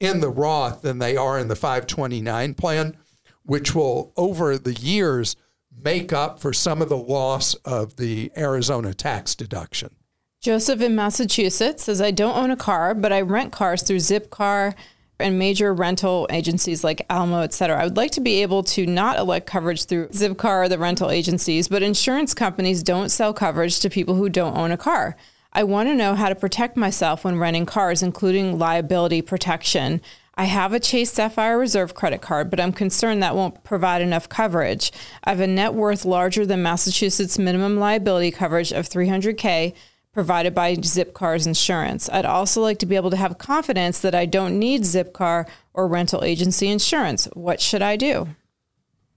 in 0.00 0.20
the 0.20 0.30
Roth 0.30 0.80
than 0.80 0.98
they 0.98 1.16
are 1.16 1.38
in 1.38 1.48
the 1.48 1.56
529 1.56 2.54
plan, 2.54 2.96
which 3.42 3.74
will, 3.74 4.12
over 4.16 4.56
the 4.56 4.72
years, 4.72 5.36
make 5.84 6.12
up 6.12 6.40
for 6.40 6.52
some 6.52 6.80
of 6.80 6.88
the 6.88 6.96
loss 6.96 7.54
of 7.66 7.96
the 7.96 8.32
Arizona 8.36 8.94
tax 8.94 9.34
deduction. 9.34 9.96
Joseph 10.40 10.80
in 10.80 10.94
Massachusetts 10.94 11.84
says, 11.84 12.00
I 12.00 12.12
don't 12.12 12.36
own 12.36 12.50
a 12.50 12.56
car, 12.56 12.94
but 12.94 13.12
I 13.12 13.20
rent 13.20 13.52
cars 13.52 13.82
through 13.82 13.98
Zipcar, 13.98 14.74
and 15.18 15.38
major 15.38 15.72
rental 15.72 16.26
agencies 16.30 16.82
like 16.84 17.04
Alamo, 17.08 17.40
et 17.40 17.52
cetera. 17.52 17.80
I 17.80 17.84
would 17.84 17.96
like 17.96 18.10
to 18.12 18.20
be 18.20 18.42
able 18.42 18.62
to 18.64 18.86
not 18.86 19.18
elect 19.18 19.46
coverage 19.46 19.84
through 19.84 20.08
Zipcar 20.08 20.64
or 20.64 20.68
the 20.68 20.78
rental 20.78 21.10
agencies, 21.10 21.68
but 21.68 21.82
insurance 21.82 22.34
companies 22.34 22.82
don't 22.82 23.08
sell 23.08 23.32
coverage 23.32 23.80
to 23.80 23.90
people 23.90 24.14
who 24.14 24.28
don't 24.28 24.56
own 24.56 24.72
a 24.72 24.76
car. 24.76 25.16
I 25.54 25.64
want 25.64 25.88
to 25.88 25.94
know 25.94 26.14
how 26.14 26.30
to 26.30 26.34
protect 26.34 26.76
myself 26.76 27.24
when 27.24 27.38
renting 27.38 27.66
cars, 27.66 28.02
including 28.02 28.58
liability 28.58 29.20
protection. 29.20 30.00
I 30.34 30.44
have 30.44 30.72
a 30.72 30.80
Chase 30.80 31.12
Sapphire 31.12 31.58
Reserve 31.58 31.94
credit 31.94 32.22
card, 32.22 32.48
but 32.48 32.58
I'm 32.58 32.72
concerned 32.72 33.22
that 33.22 33.36
won't 33.36 33.62
provide 33.64 34.00
enough 34.00 34.30
coverage. 34.30 34.90
I 35.24 35.30
have 35.30 35.40
a 35.40 35.46
net 35.46 35.74
worth 35.74 36.06
larger 36.06 36.46
than 36.46 36.62
Massachusetts 36.62 37.38
minimum 37.38 37.78
liability 37.78 38.30
coverage 38.30 38.72
of 38.72 38.88
300K 38.88 39.74
provided 40.14 40.54
by 40.54 40.76
Zipcar's 40.76 41.46
insurance. 41.46 42.08
I'd 42.10 42.24
also 42.24 42.62
like 42.62 42.78
to 42.78 42.86
be 42.86 42.96
able 42.96 43.10
to 43.10 43.16
have 43.16 43.36
confidence 43.36 44.00
that 44.00 44.14
I 44.14 44.24
don't 44.24 44.58
need 44.58 44.82
Zipcar 44.82 45.46
or 45.74 45.86
rental 45.86 46.24
agency 46.24 46.68
insurance. 46.68 47.26
What 47.34 47.60
should 47.60 47.82
I 47.82 47.96
do? 47.96 48.28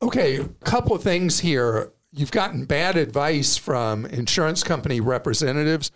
Okay, 0.02 0.38
a 0.38 0.48
couple 0.66 0.96
of 0.96 1.04
things 1.04 1.40
here. 1.40 1.92
You've 2.12 2.32
gotten 2.32 2.66
bad 2.66 2.98
advice 2.98 3.56
from 3.58 4.06
insurance 4.06 4.64
company 4.64 5.00
representatives 5.00 5.92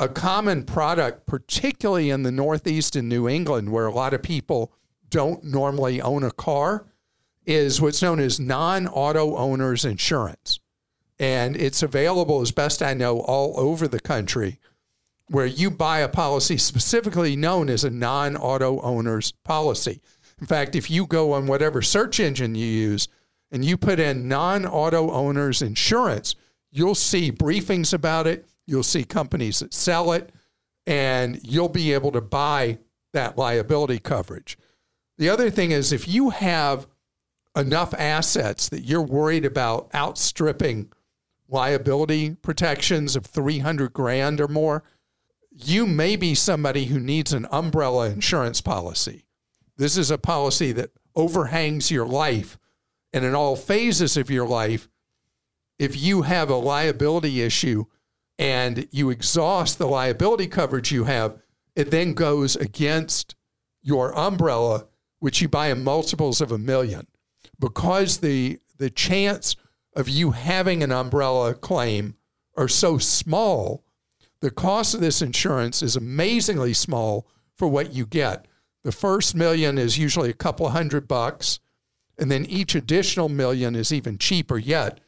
a 0.00 0.08
common 0.08 0.64
product, 0.64 1.26
particularly 1.26 2.08
in 2.08 2.22
the 2.22 2.32
Northeast 2.32 2.96
and 2.96 3.06
New 3.06 3.28
England, 3.28 3.70
where 3.70 3.84
a 3.84 3.92
lot 3.92 4.14
of 4.14 4.22
people 4.22 4.72
don't 5.10 5.44
normally 5.44 6.00
own 6.00 6.24
a 6.24 6.30
car, 6.30 6.86
is 7.44 7.82
what's 7.82 8.00
known 8.00 8.18
as 8.18 8.40
non 8.40 8.88
auto 8.88 9.36
owners 9.36 9.84
insurance. 9.84 10.58
And 11.18 11.54
it's 11.54 11.82
available, 11.82 12.40
as 12.40 12.50
best 12.50 12.82
I 12.82 12.94
know, 12.94 13.20
all 13.20 13.60
over 13.60 13.86
the 13.86 14.00
country, 14.00 14.58
where 15.26 15.44
you 15.44 15.70
buy 15.70 15.98
a 15.98 16.08
policy 16.08 16.56
specifically 16.56 17.36
known 17.36 17.68
as 17.68 17.84
a 17.84 17.90
non 17.90 18.38
auto 18.38 18.80
owner's 18.80 19.32
policy. 19.32 20.00
In 20.40 20.46
fact, 20.46 20.74
if 20.74 20.90
you 20.90 21.06
go 21.06 21.32
on 21.32 21.46
whatever 21.46 21.82
search 21.82 22.18
engine 22.18 22.54
you 22.54 22.66
use 22.66 23.06
and 23.52 23.66
you 23.66 23.76
put 23.76 24.00
in 24.00 24.28
non 24.28 24.64
auto 24.64 25.10
owners 25.10 25.60
insurance, 25.60 26.36
you'll 26.70 26.94
see 26.94 27.30
briefings 27.30 27.92
about 27.92 28.26
it 28.26 28.46
You'll 28.66 28.82
see 28.82 29.04
companies 29.04 29.60
that 29.60 29.74
sell 29.74 30.12
it, 30.12 30.30
and 30.86 31.40
you'll 31.42 31.68
be 31.68 31.92
able 31.92 32.12
to 32.12 32.20
buy 32.20 32.78
that 33.12 33.36
liability 33.36 33.98
coverage. 33.98 34.56
The 35.18 35.28
other 35.28 35.50
thing 35.50 35.70
is 35.70 35.92
if 35.92 36.08
you 36.08 36.30
have 36.30 36.86
enough 37.56 37.92
assets 37.94 38.68
that 38.68 38.84
you're 38.84 39.02
worried 39.02 39.44
about 39.44 39.90
outstripping 39.94 40.90
liability 41.48 42.36
protections 42.36 43.16
of 43.16 43.26
300 43.26 43.92
grand 43.92 44.40
or 44.40 44.48
more, 44.48 44.84
you 45.50 45.86
may 45.86 46.16
be 46.16 46.34
somebody 46.34 46.86
who 46.86 47.00
needs 47.00 47.32
an 47.32 47.46
umbrella 47.50 48.08
insurance 48.08 48.60
policy. 48.60 49.24
This 49.76 49.96
is 49.96 50.10
a 50.10 50.18
policy 50.18 50.72
that 50.72 50.90
overhangs 51.16 51.90
your 51.90 52.06
life. 52.06 52.58
And 53.12 53.24
in 53.24 53.34
all 53.34 53.56
phases 53.56 54.16
of 54.16 54.30
your 54.30 54.46
life, 54.46 54.88
if 55.78 56.00
you 56.00 56.22
have 56.22 56.50
a 56.50 56.54
liability 56.54 57.42
issue, 57.42 57.86
and 58.40 58.88
you 58.90 59.10
exhaust 59.10 59.76
the 59.76 59.86
liability 59.86 60.46
coverage 60.46 60.90
you 60.90 61.04
have, 61.04 61.36
it 61.76 61.90
then 61.90 62.14
goes 62.14 62.56
against 62.56 63.34
your 63.82 64.18
umbrella, 64.18 64.86
which 65.18 65.42
you 65.42 65.48
buy 65.48 65.68
in 65.68 65.84
multiples 65.84 66.40
of 66.40 66.50
a 66.50 66.58
million. 66.58 67.06
Because 67.60 68.18
the 68.18 68.58
the 68.78 68.88
chance 68.88 69.56
of 69.94 70.08
you 70.08 70.30
having 70.30 70.82
an 70.82 70.90
umbrella 70.90 71.52
claim 71.52 72.14
are 72.56 72.66
so 72.66 72.96
small, 72.96 73.84
the 74.40 74.50
cost 74.50 74.94
of 74.94 75.02
this 75.02 75.20
insurance 75.20 75.82
is 75.82 75.94
amazingly 75.94 76.72
small 76.72 77.28
for 77.54 77.68
what 77.68 77.92
you 77.92 78.06
get. 78.06 78.46
The 78.84 78.92
first 78.92 79.34
million 79.34 79.76
is 79.76 79.98
usually 79.98 80.30
a 80.30 80.34
couple 80.34 80.66
hundred 80.70 81.06
bucks, 81.06 81.60
and 82.16 82.30
then 82.30 82.46
each 82.46 82.74
additional 82.74 83.28
million 83.28 83.76
is 83.76 83.92
even 83.92 84.16
cheaper 84.16 84.56
yet 84.56 84.98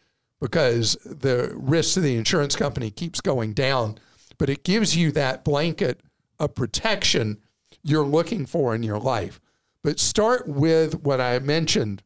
because 0.43 0.95
the 1.05 1.53
risk 1.55 1.95
to 1.95 2.01
the 2.01 2.17
insurance 2.17 2.57
company 2.57 2.91
keeps 2.91 3.21
going 3.21 3.53
down. 3.53 3.97
But 4.39 4.51
it 4.51 4.65
gives 4.65 4.97
you 4.97 5.13
that 5.13 5.45
blanket 5.45 6.01
of 6.41 6.57
protection 6.57 7.39
you're 7.85 8.05
looking 8.05 8.45
for 8.45 8.75
in 8.75 8.83
your 8.83 8.99
life. 8.99 9.41
But 9.85 10.01
start 10.01 10.49
with 10.49 11.03
what 11.03 11.21
I 11.21 11.39
mentioned 11.39 12.03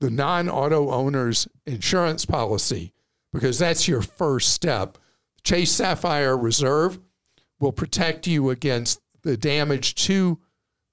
the 0.00 0.10
non 0.10 0.50
auto 0.50 0.90
owner's 0.90 1.48
insurance 1.66 2.26
policy, 2.26 2.92
because 3.32 3.58
that's 3.58 3.88
your 3.88 4.02
first 4.02 4.52
step. 4.52 4.98
Chase 5.42 5.72
Sapphire 5.72 6.36
Reserve 6.36 6.98
will 7.58 7.72
protect 7.72 8.26
you 8.26 8.50
against 8.50 9.00
the 9.22 9.38
damage 9.38 9.94
to 9.94 10.38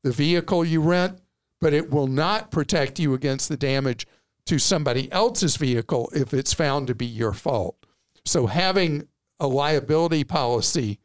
the 0.04 0.14
vehicle 0.14 0.64
you 0.64 0.82
rent, 0.82 1.20
but 1.60 1.74
it 1.74 1.92
will 1.92 2.08
not 2.08 2.52
protect 2.52 3.00
you 3.00 3.14
against 3.14 3.50
the 3.50 3.58
damage 3.58 4.08
to 4.46 4.60
somebody 4.60 5.12
else's 5.12 5.58
vehicle 5.58 6.10
if 6.14 6.34
it's 6.34 6.54
found 6.54 6.88
to 6.88 6.96
be 6.96 7.06
your 7.06 7.34
fault. 7.34 7.86
So 8.26 8.48
having 8.48 9.08
a 9.40 9.48
liability 9.48 10.24
policy 10.24 11.00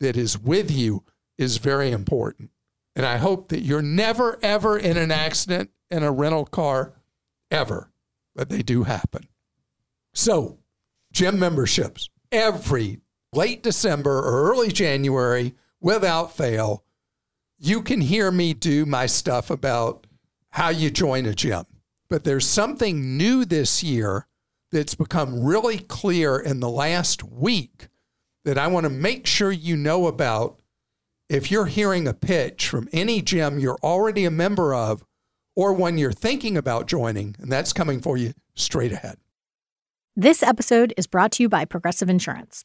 that 0.00 0.16
is 0.16 0.38
with 0.38 0.70
you 0.70 1.04
is 1.38 1.58
very 1.58 1.90
important. 1.90 2.50
And 2.94 3.04
I 3.04 3.18
hope 3.18 3.48
that 3.48 3.60
you're 3.60 3.82
never, 3.82 4.38
ever 4.42 4.78
in 4.78 4.96
an 4.96 5.10
accident 5.10 5.70
in 5.90 6.02
a 6.02 6.10
rental 6.10 6.46
car, 6.46 6.94
ever, 7.50 7.90
but 8.34 8.48
they 8.48 8.62
do 8.62 8.84
happen. 8.84 9.28
So, 10.14 10.58
gym 11.12 11.38
memberships 11.38 12.08
every 12.32 13.00
late 13.32 13.62
December 13.62 14.18
or 14.18 14.50
early 14.50 14.72
January, 14.72 15.54
without 15.80 16.36
fail, 16.36 16.84
you 17.58 17.82
can 17.82 18.00
hear 18.00 18.30
me 18.30 18.54
do 18.54 18.86
my 18.86 19.06
stuff 19.06 19.50
about 19.50 20.06
how 20.50 20.70
you 20.70 20.90
join 20.90 21.26
a 21.26 21.34
gym. 21.34 21.64
But 22.08 22.24
there's 22.24 22.46
something 22.46 23.16
new 23.16 23.44
this 23.44 23.82
year 23.82 24.26
that's 24.70 24.94
become 24.94 25.44
really 25.44 25.78
clear 25.78 26.38
in 26.38 26.60
the 26.60 26.68
last 26.68 27.22
week 27.24 27.88
that 28.44 28.58
I 28.58 28.66
want 28.68 28.84
to 28.84 28.90
make 28.90 29.26
sure 29.26 29.50
you 29.50 29.76
know 29.76 30.06
about 30.06 30.60
if 31.28 31.50
you're 31.50 31.66
hearing 31.66 32.06
a 32.06 32.14
pitch 32.14 32.68
from 32.68 32.88
any 32.92 33.20
gym 33.20 33.58
you're 33.58 33.78
already 33.82 34.24
a 34.24 34.30
member 34.30 34.74
of 34.74 35.04
or 35.56 35.72
one 35.72 35.98
you're 35.98 36.12
thinking 36.12 36.56
about 36.56 36.86
joining, 36.86 37.34
and 37.38 37.50
that's 37.50 37.72
coming 37.72 38.00
for 38.00 38.16
you 38.16 38.34
straight 38.54 38.92
ahead. 38.92 39.16
This 40.14 40.42
episode 40.42 40.94
is 40.96 41.06
brought 41.06 41.32
to 41.32 41.42
you 41.42 41.48
by 41.48 41.64
Progressive 41.64 42.08
Insurance. 42.08 42.64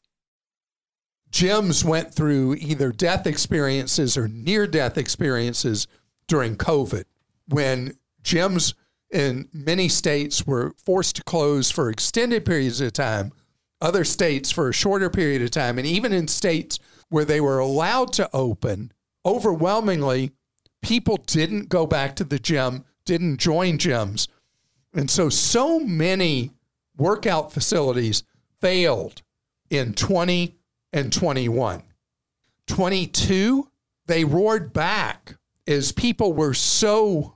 gyms 1.31 1.83
went 1.83 2.13
through 2.13 2.55
either 2.55 2.91
death 2.91 3.25
experiences 3.25 4.17
or 4.17 4.27
near 4.27 4.67
death 4.67 4.97
experiences 4.97 5.87
during 6.27 6.55
COVID 6.55 7.05
when 7.47 7.97
gyms 8.23 8.73
in 9.11 9.47
many 9.51 9.89
states 9.89 10.45
were 10.45 10.73
forced 10.85 11.17
to 11.17 11.23
close 11.23 11.69
for 11.69 11.89
extended 11.89 12.45
periods 12.45 12.79
of 12.79 12.93
time, 12.93 13.31
other 13.81 14.03
states 14.03 14.51
for 14.51 14.69
a 14.69 14.73
shorter 14.73 15.09
period 15.09 15.41
of 15.41 15.51
time, 15.51 15.77
and 15.77 15.87
even 15.87 16.13
in 16.13 16.27
states 16.27 16.79
where 17.09 17.25
they 17.25 17.41
were 17.41 17.59
allowed 17.59 18.13
to 18.13 18.29
open, 18.33 18.91
overwhelmingly, 19.25 20.31
people 20.81 21.17
didn't 21.17 21.69
go 21.69 21.85
back 21.85 22.15
to 22.15 22.23
the 22.23 22.39
gym, 22.39 22.85
didn't 23.05 23.37
join 23.37 23.77
gyms. 23.77 24.27
And 24.93 25.09
so, 25.09 25.29
so 25.29 25.79
many 25.79 26.51
workout 26.97 27.51
facilities 27.51 28.23
failed 28.59 29.21
in 29.69 29.93
20 29.93 30.55
and 30.93 31.11
21. 31.13 31.83
22, 32.67 33.69
they 34.07 34.23
roared 34.23 34.73
back 34.73 35.35
as 35.67 35.91
people 35.91 36.33
were 36.33 36.53
so 36.53 37.35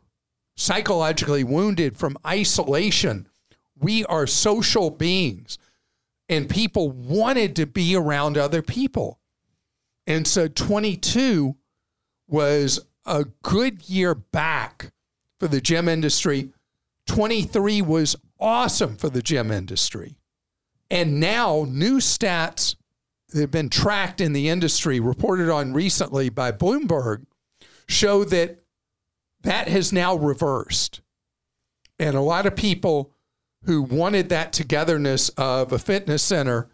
psychologically 0.58 1.44
wounded 1.44 1.98
from 1.98 2.18
isolation. 2.26 3.28
We 3.78 4.06
are 4.06 4.28
social 4.28 4.90
beings. 4.90 5.58
and 6.28 6.50
people 6.50 6.90
wanted 6.92 7.56
to 7.56 7.68
be 7.68 7.96
around 7.96 8.38
other 8.38 8.62
people. 8.62 9.20
And 10.08 10.28
so 10.28 10.48
22 10.48 11.56
was 12.28 12.80
a 13.06 13.26
good 13.44 13.88
year 13.88 14.16
back 14.16 14.92
for 15.40 15.48
the 15.48 15.62
gym 15.62 15.88
industry. 15.88 16.50
23 17.06 17.82
was 17.84 18.16
awesome 18.40 18.98
for 18.98 19.10
the 19.10 19.22
gym 19.22 19.52
industry. 19.52 20.16
And 20.90 21.20
now, 21.20 21.66
new 21.68 21.98
stats 21.98 22.76
have 23.36 23.52
been 23.52 23.70
tracked 23.70 24.22
in 24.22 24.34
the 24.34 24.50
industry, 24.50 25.00
reported 25.00 25.50
on 25.50 25.74
recently 25.74 26.30
by 26.30 26.52
Bloomberg, 26.52 27.26
show 27.88 28.24
that 28.26 28.60
that 29.42 29.68
has 29.68 29.94
now 29.94 30.16
reversed. 30.16 31.02
And 32.00 32.16
a 32.16 32.22
lot 32.22 32.46
of 32.46 32.56
people 32.56 33.12
who 33.66 33.82
wanted 33.82 34.30
that 34.30 34.54
togetherness 34.54 35.30
of 35.30 35.72
a 35.72 35.80
fitness 35.80 36.24
center 36.24 36.70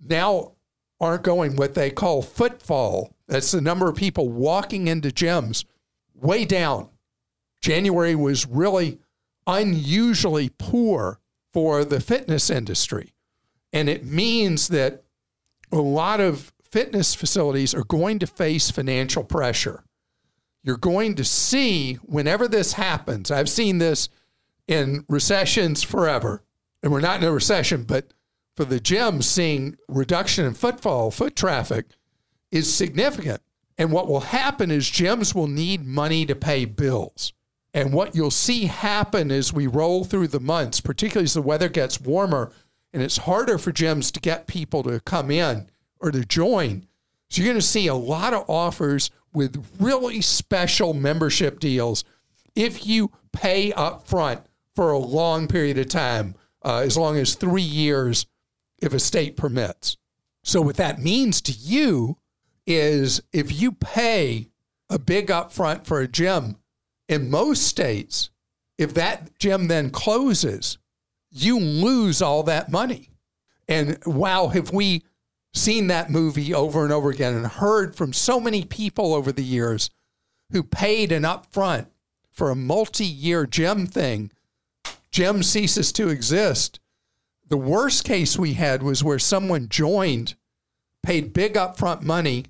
now 0.00 0.52
aren't 1.00 1.22
going 1.24 1.56
what 1.56 1.74
they 1.74 1.90
call 1.90 2.22
footfall. 2.22 3.14
That's 3.26 3.50
the 3.50 3.60
number 3.60 3.88
of 3.88 3.96
people 3.96 4.28
walking 4.28 4.88
into 4.88 5.08
gyms 5.08 5.64
way 6.14 6.44
down. 6.44 6.88
January 7.60 8.14
was 8.14 8.46
really 8.46 8.98
unusually 9.46 10.50
poor 10.58 11.18
for 11.52 11.84
the 11.84 12.00
fitness 12.00 12.50
industry. 12.50 13.12
And 13.72 13.88
it 13.88 14.04
means 14.04 14.68
that 14.68 15.01
a 15.72 15.80
lot 15.80 16.20
of 16.20 16.52
fitness 16.62 17.14
facilities 17.14 17.74
are 17.74 17.84
going 17.84 18.18
to 18.18 18.26
face 18.26 18.70
financial 18.70 19.24
pressure. 19.24 19.84
You're 20.62 20.76
going 20.76 21.16
to 21.16 21.24
see 21.24 21.94
whenever 21.94 22.46
this 22.46 22.74
happens, 22.74 23.30
I've 23.30 23.48
seen 23.48 23.78
this 23.78 24.08
in 24.68 25.04
recessions 25.08 25.82
forever, 25.82 26.42
and 26.82 26.92
we're 26.92 27.00
not 27.00 27.20
in 27.20 27.28
a 27.28 27.32
recession, 27.32 27.84
but 27.84 28.12
for 28.56 28.64
the 28.64 28.80
gyms, 28.80 29.24
seeing 29.24 29.76
reduction 29.88 30.44
in 30.44 30.54
footfall, 30.54 31.10
foot 31.10 31.34
traffic 31.34 31.86
is 32.50 32.72
significant. 32.72 33.40
And 33.78 33.90
what 33.90 34.06
will 34.06 34.20
happen 34.20 34.70
is 34.70 34.84
gyms 34.84 35.34
will 35.34 35.48
need 35.48 35.86
money 35.86 36.26
to 36.26 36.34
pay 36.34 36.66
bills. 36.66 37.32
And 37.74 37.92
what 37.92 38.14
you'll 38.14 38.30
see 38.30 38.66
happen 38.66 39.30
as 39.30 39.52
we 39.52 39.66
roll 39.66 40.04
through 40.04 40.28
the 40.28 40.40
months, 40.40 40.80
particularly 40.80 41.24
as 41.24 41.34
the 41.34 41.42
weather 41.42 41.70
gets 41.70 42.00
warmer 42.00 42.52
and 42.92 43.02
it's 43.02 43.18
harder 43.18 43.58
for 43.58 43.72
gyms 43.72 44.12
to 44.12 44.20
get 44.20 44.46
people 44.46 44.82
to 44.82 45.00
come 45.00 45.30
in 45.30 45.68
or 46.00 46.10
to 46.10 46.24
join. 46.24 46.86
So 47.30 47.40
you're 47.40 47.50
going 47.50 47.60
to 47.60 47.66
see 47.66 47.86
a 47.86 47.94
lot 47.94 48.34
of 48.34 48.48
offers 48.48 49.10
with 49.32 49.66
really 49.80 50.20
special 50.20 50.92
membership 50.92 51.58
deals 51.58 52.04
if 52.54 52.86
you 52.86 53.10
pay 53.32 53.72
up 53.72 54.06
front 54.06 54.42
for 54.76 54.90
a 54.90 54.98
long 54.98 55.48
period 55.48 55.78
of 55.78 55.88
time, 55.88 56.34
uh, 56.64 56.78
as 56.78 56.96
long 56.96 57.16
as 57.16 57.34
three 57.34 57.62
years, 57.62 58.26
if 58.78 58.92
a 58.92 58.98
state 58.98 59.36
permits. 59.36 59.96
So, 60.44 60.60
what 60.60 60.76
that 60.76 60.98
means 60.98 61.40
to 61.42 61.52
you 61.52 62.18
is 62.66 63.22
if 63.32 63.60
you 63.60 63.72
pay 63.72 64.48
a 64.90 64.98
big 64.98 65.28
upfront 65.28 65.84
for 65.84 66.00
a 66.00 66.08
gym 66.08 66.56
in 67.08 67.30
most 67.30 67.62
states, 67.62 68.30
if 68.78 68.94
that 68.94 69.38
gym 69.38 69.68
then 69.68 69.90
closes, 69.90 70.78
you 71.32 71.58
lose 71.58 72.22
all 72.22 72.42
that 72.44 72.70
money. 72.70 73.10
And 73.68 73.98
wow, 74.04 74.48
have 74.48 74.72
we 74.72 75.02
seen 75.54 75.86
that 75.88 76.10
movie 76.10 76.54
over 76.54 76.84
and 76.84 76.92
over 76.92 77.10
again 77.10 77.34
and 77.34 77.46
heard 77.46 77.96
from 77.96 78.12
so 78.12 78.38
many 78.38 78.64
people 78.64 79.14
over 79.14 79.32
the 79.32 79.44
years 79.44 79.90
who 80.50 80.62
paid 80.62 81.12
an 81.12 81.22
upfront 81.22 81.86
for 82.30 82.50
a 82.50 82.56
multi 82.56 83.04
year 83.04 83.46
gem 83.46 83.86
thing 83.86 84.30
Gem 85.12 85.42
ceases 85.42 85.92
to 85.92 86.08
exist. 86.08 86.80
The 87.48 87.56
worst 87.58 88.04
case 88.04 88.38
we 88.38 88.54
had 88.54 88.82
was 88.82 89.04
where 89.04 89.18
someone 89.18 89.68
joined, 89.68 90.34
paid 91.02 91.34
big 91.34 91.54
upfront 91.54 92.00
money, 92.00 92.46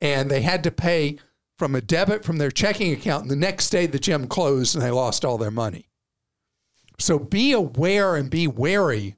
and 0.00 0.28
they 0.28 0.42
had 0.42 0.64
to 0.64 0.72
pay 0.72 1.18
from 1.56 1.76
a 1.76 1.80
debit 1.80 2.24
from 2.24 2.38
their 2.38 2.50
checking 2.50 2.92
account. 2.92 3.22
And 3.22 3.30
the 3.30 3.36
next 3.36 3.70
day, 3.70 3.86
the 3.86 4.00
gym 4.00 4.26
closed 4.26 4.74
and 4.74 4.84
they 4.84 4.90
lost 4.90 5.24
all 5.24 5.38
their 5.38 5.52
money. 5.52 5.86
So 7.02 7.18
be 7.18 7.50
aware 7.50 8.14
and 8.14 8.30
be 8.30 8.46
wary 8.46 9.16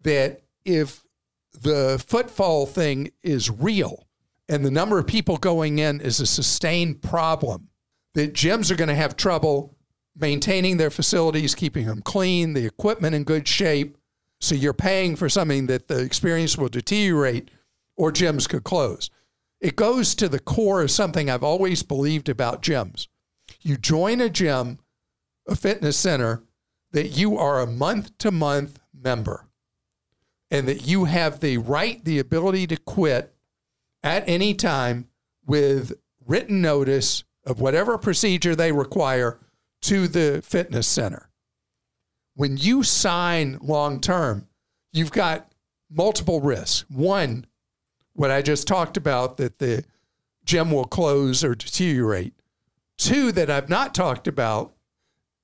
that 0.00 0.40
if 0.64 1.04
the 1.52 2.02
footfall 2.08 2.64
thing 2.64 3.10
is 3.22 3.50
real 3.50 4.06
and 4.48 4.64
the 4.64 4.70
number 4.70 4.98
of 4.98 5.06
people 5.06 5.36
going 5.36 5.78
in 5.78 6.00
is 6.00 6.20
a 6.20 6.26
sustained 6.26 7.02
problem, 7.02 7.68
that 8.14 8.32
gyms 8.32 8.70
are 8.70 8.76
going 8.76 8.88
to 8.88 8.94
have 8.94 9.14
trouble 9.14 9.76
maintaining 10.16 10.78
their 10.78 10.88
facilities, 10.88 11.54
keeping 11.54 11.84
them 11.84 12.00
clean, 12.00 12.54
the 12.54 12.64
equipment 12.64 13.14
in 13.14 13.24
good 13.24 13.46
shape. 13.46 13.98
So 14.40 14.54
you're 14.54 14.72
paying 14.72 15.14
for 15.14 15.28
something 15.28 15.66
that 15.66 15.88
the 15.88 16.00
experience 16.00 16.56
will 16.56 16.70
deteriorate 16.70 17.50
or 17.94 18.10
gyms 18.10 18.48
could 18.48 18.64
close. 18.64 19.10
It 19.60 19.76
goes 19.76 20.14
to 20.14 20.30
the 20.30 20.40
core 20.40 20.80
of 20.80 20.90
something 20.90 21.28
I've 21.28 21.44
always 21.44 21.82
believed 21.82 22.30
about 22.30 22.62
gyms. 22.62 23.06
You 23.60 23.76
join 23.76 24.22
a 24.22 24.30
gym, 24.30 24.78
a 25.46 25.54
fitness 25.54 25.98
center, 25.98 26.42
that 26.92 27.08
you 27.08 27.36
are 27.36 27.60
a 27.60 27.66
month 27.66 28.16
to 28.18 28.30
month 28.30 28.80
member 28.94 29.46
and 30.50 30.66
that 30.66 30.86
you 30.86 31.04
have 31.04 31.40
the 31.40 31.58
right, 31.58 32.04
the 32.04 32.18
ability 32.18 32.66
to 32.66 32.76
quit 32.76 33.34
at 34.02 34.28
any 34.28 34.54
time 34.54 35.08
with 35.46 35.92
written 36.26 36.60
notice 36.60 37.24
of 37.44 37.60
whatever 37.60 37.98
procedure 37.98 38.54
they 38.54 38.72
require 38.72 39.38
to 39.82 40.08
the 40.08 40.42
fitness 40.44 40.86
center. 40.86 41.30
When 42.34 42.56
you 42.56 42.82
sign 42.82 43.58
long 43.60 44.00
term, 44.00 44.48
you've 44.92 45.12
got 45.12 45.52
multiple 45.90 46.40
risks. 46.40 46.88
One, 46.88 47.46
what 48.12 48.30
I 48.30 48.42
just 48.42 48.66
talked 48.66 48.96
about, 48.96 49.36
that 49.38 49.58
the 49.58 49.84
gym 50.44 50.70
will 50.70 50.84
close 50.84 51.44
or 51.44 51.54
deteriorate. 51.54 52.34
Two, 52.96 53.32
that 53.32 53.50
I've 53.50 53.68
not 53.68 53.94
talked 53.94 54.26
about, 54.26 54.74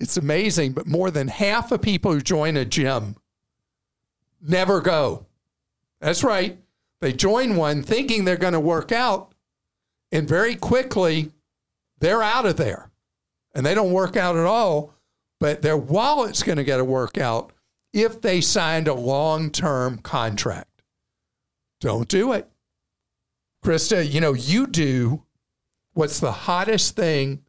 it's 0.05 0.17
amazing, 0.19 0.73
but 0.73 0.87
more 0.87 1.11
than 1.11 1.29
half 1.29 1.73
of 1.73 1.81
people 1.83 2.12
who 2.12 2.21
join 2.21 2.57
a 2.57 2.64
gym 2.64 3.17
never 4.40 4.81
go. 4.81 5.27
That's 6.01 6.23
right. 6.23 6.59
They 7.01 7.12
join 7.12 7.57
one 7.57 7.83
thinking 7.83 8.25
they're 8.25 8.37
going 8.37 8.53
to 8.53 8.61
work 8.61 8.93
out, 8.93 9.33
and 10.12 10.29
very 10.29 10.57
quickly 10.57 11.33
they're 12.01 12.23
out 12.23 12.45
of 12.45 12.57
there 12.59 12.90
and 13.55 13.64
they 13.64 13.75
don't 13.75 13.93
work 13.93 14.14
out 14.14 14.37
at 14.37 14.45
all, 14.45 14.93
but 15.40 15.62
their 15.62 15.77
wallet's 15.77 16.43
going 16.43 16.59
to 16.59 16.64
get 16.64 16.81
a 16.81 16.85
workout 16.85 17.53
if 17.95 18.21
they 18.21 18.43
signed 18.43 18.88
a 18.88 18.95
long 18.95 19.51
term 19.51 19.99
contract. 19.99 20.83
Don't 21.81 22.09
do 22.09 22.33
it. 22.33 22.47
Krista, 23.64 24.09
you 24.09 24.21
know, 24.21 24.35
you 24.35 24.67
do 24.67 25.23
what's 25.95 26.21
the 26.21 26.33
hottest 26.33 26.95
thing 26.95 27.43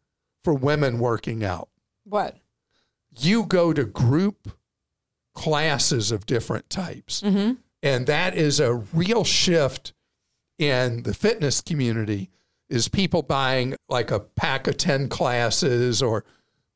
for 0.44 0.54
women 0.54 1.00
working 1.00 1.44
out. 1.44 1.68
What? 2.06 2.38
You 3.18 3.44
go 3.46 3.74
to 3.74 3.86
group 3.86 4.50
classes 5.34 6.12
of 6.12 6.26
different 6.26 6.70
types. 6.70 7.22
Mm-hmm. 7.22 7.54
And 7.84 8.08
that 8.08 8.36
is 8.36 8.60
a 8.60 8.74
real 8.74 9.24
shift 9.24 9.94
in 10.58 11.04
the 11.04 11.14
fitness 11.14 11.62
community 11.62 12.30
is 12.70 12.88
people 12.88 13.22
buying 13.22 13.76
like 13.90 14.10
a 14.10 14.20
pack 14.20 14.68
of 14.68 14.78
10 14.78 15.10
classes 15.10 16.02
or 16.02 16.26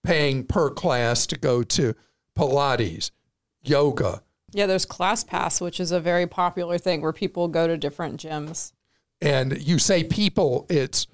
paying 0.04 0.44
per 0.44 0.70
class 0.70 1.26
to 1.28 1.38
go 1.38 1.64
to 1.64 1.96
Pilates, 2.38 3.12
yoga. 3.64 4.22
Yeah, 4.52 4.66
there's 4.66 4.86
Class 4.86 5.24
Pass, 5.24 5.62
which 5.62 5.80
is 5.80 5.92
a 5.92 6.00
very 6.00 6.28
popular 6.28 6.78
thing 6.78 7.02
where 7.02 7.14
people 7.14 7.48
go 7.48 7.68
to 7.68 7.78
different 7.78 8.20
gyms. 8.20 8.72
And 9.22 9.62
you 9.62 9.80
say 9.80 10.04
people, 10.04 10.66
it's 10.70 11.08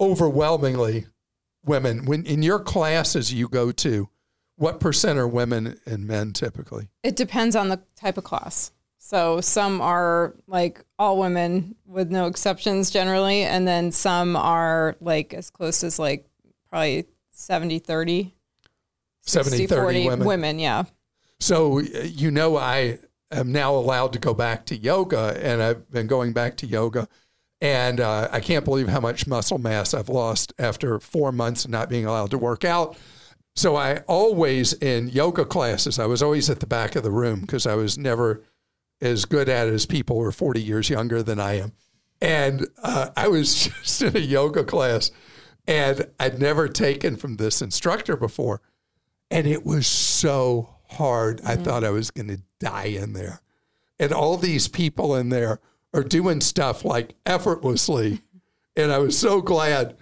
overwhelmingly 0.00 1.06
women. 1.64 2.04
When 2.04 2.24
in 2.24 2.42
your 2.42 2.60
classes 2.60 3.32
you 3.32 3.48
go 3.48 3.72
to, 3.72 4.08
what 4.58 4.80
percent 4.80 5.18
are 5.18 5.28
women 5.28 5.78
and 5.86 6.06
men 6.06 6.32
typically? 6.32 6.88
It 7.02 7.16
depends 7.16 7.56
on 7.56 7.68
the 7.68 7.80
type 7.96 8.18
of 8.18 8.24
class. 8.24 8.72
So 8.98 9.40
some 9.40 9.80
are 9.80 10.34
like 10.46 10.84
all 10.98 11.18
women 11.18 11.76
with 11.86 12.10
no 12.10 12.26
exceptions 12.26 12.90
generally. 12.90 13.42
And 13.42 13.66
then 13.66 13.92
some 13.92 14.36
are 14.36 14.96
like 15.00 15.32
as 15.32 15.48
close 15.48 15.82
as 15.82 15.98
like 15.98 16.26
probably 16.68 17.06
70 17.30 17.78
30. 17.78 18.34
70 19.22 19.66
30 19.66 20.06
women. 20.06 20.26
women. 20.26 20.58
Yeah. 20.58 20.84
So, 21.40 21.78
you 21.78 22.30
know, 22.30 22.56
I 22.56 22.98
am 23.30 23.52
now 23.52 23.74
allowed 23.74 24.12
to 24.14 24.18
go 24.18 24.34
back 24.34 24.66
to 24.66 24.76
yoga 24.76 25.38
and 25.40 25.62
I've 25.62 25.90
been 25.90 26.08
going 26.08 26.32
back 26.32 26.56
to 26.58 26.66
yoga. 26.66 27.08
And 27.60 28.00
uh, 28.00 28.28
I 28.30 28.40
can't 28.40 28.64
believe 28.64 28.88
how 28.88 29.00
much 29.00 29.26
muscle 29.26 29.58
mass 29.58 29.94
I've 29.94 30.08
lost 30.08 30.52
after 30.58 30.98
four 31.00 31.32
months 31.32 31.64
of 31.64 31.70
not 31.70 31.88
being 31.88 32.06
allowed 32.06 32.30
to 32.32 32.38
work 32.38 32.64
out. 32.64 32.96
So 33.58 33.74
I 33.74 33.96
always, 34.06 34.72
in 34.74 35.08
yoga 35.08 35.44
classes, 35.44 35.98
I 35.98 36.06
was 36.06 36.22
always 36.22 36.48
at 36.48 36.60
the 36.60 36.66
back 36.66 36.94
of 36.94 37.02
the 37.02 37.10
room 37.10 37.40
because 37.40 37.66
I 37.66 37.74
was 37.74 37.98
never 37.98 38.44
as 39.00 39.24
good 39.24 39.48
at 39.48 39.66
it 39.66 39.74
as 39.74 39.84
people 39.84 40.14
who 40.14 40.22
are 40.22 40.30
40 40.30 40.62
years 40.62 40.88
younger 40.88 41.24
than 41.24 41.40
I 41.40 41.58
am. 41.58 41.72
And 42.22 42.68
uh, 42.84 43.08
I 43.16 43.26
was 43.26 43.64
just 43.82 44.00
in 44.00 44.16
a 44.16 44.20
yoga 44.20 44.62
class 44.62 45.10
and 45.66 46.06
I'd 46.20 46.38
never 46.38 46.68
taken 46.68 47.16
from 47.16 47.34
this 47.34 47.60
instructor 47.60 48.16
before. 48.16 48.62
And 49.28 49.44
it 49.44 49.66
was 49.66 49.88
so 49.88 50.76
hard. 50.90 51.38
Mm-hmm. 51.38 51.48
I 51.48 51.56
thought 51.56 51.82
I 51.82 51.90
was 51.90 52.12
going 52.12 52.28
to 52.28 52.42
die 52.60 52.84
in 52.84 53.12
there. 53.12 53.42
and 53.98 54.12
all 54.12 54.36
these 54.36 54.68
people 54.68 55.16
in 55.16 55.30
there 55.30 55.58
are 55.92 56.04
doing 56.04 56.40
stuff 56.40 56.84
like 56.84 57.16
effortlessly. 57.26 58.20
And 58.76 58.92
I 58.92 58.98
was 58.98 59.18
so 59.18 59.40
glad 59.40 59.96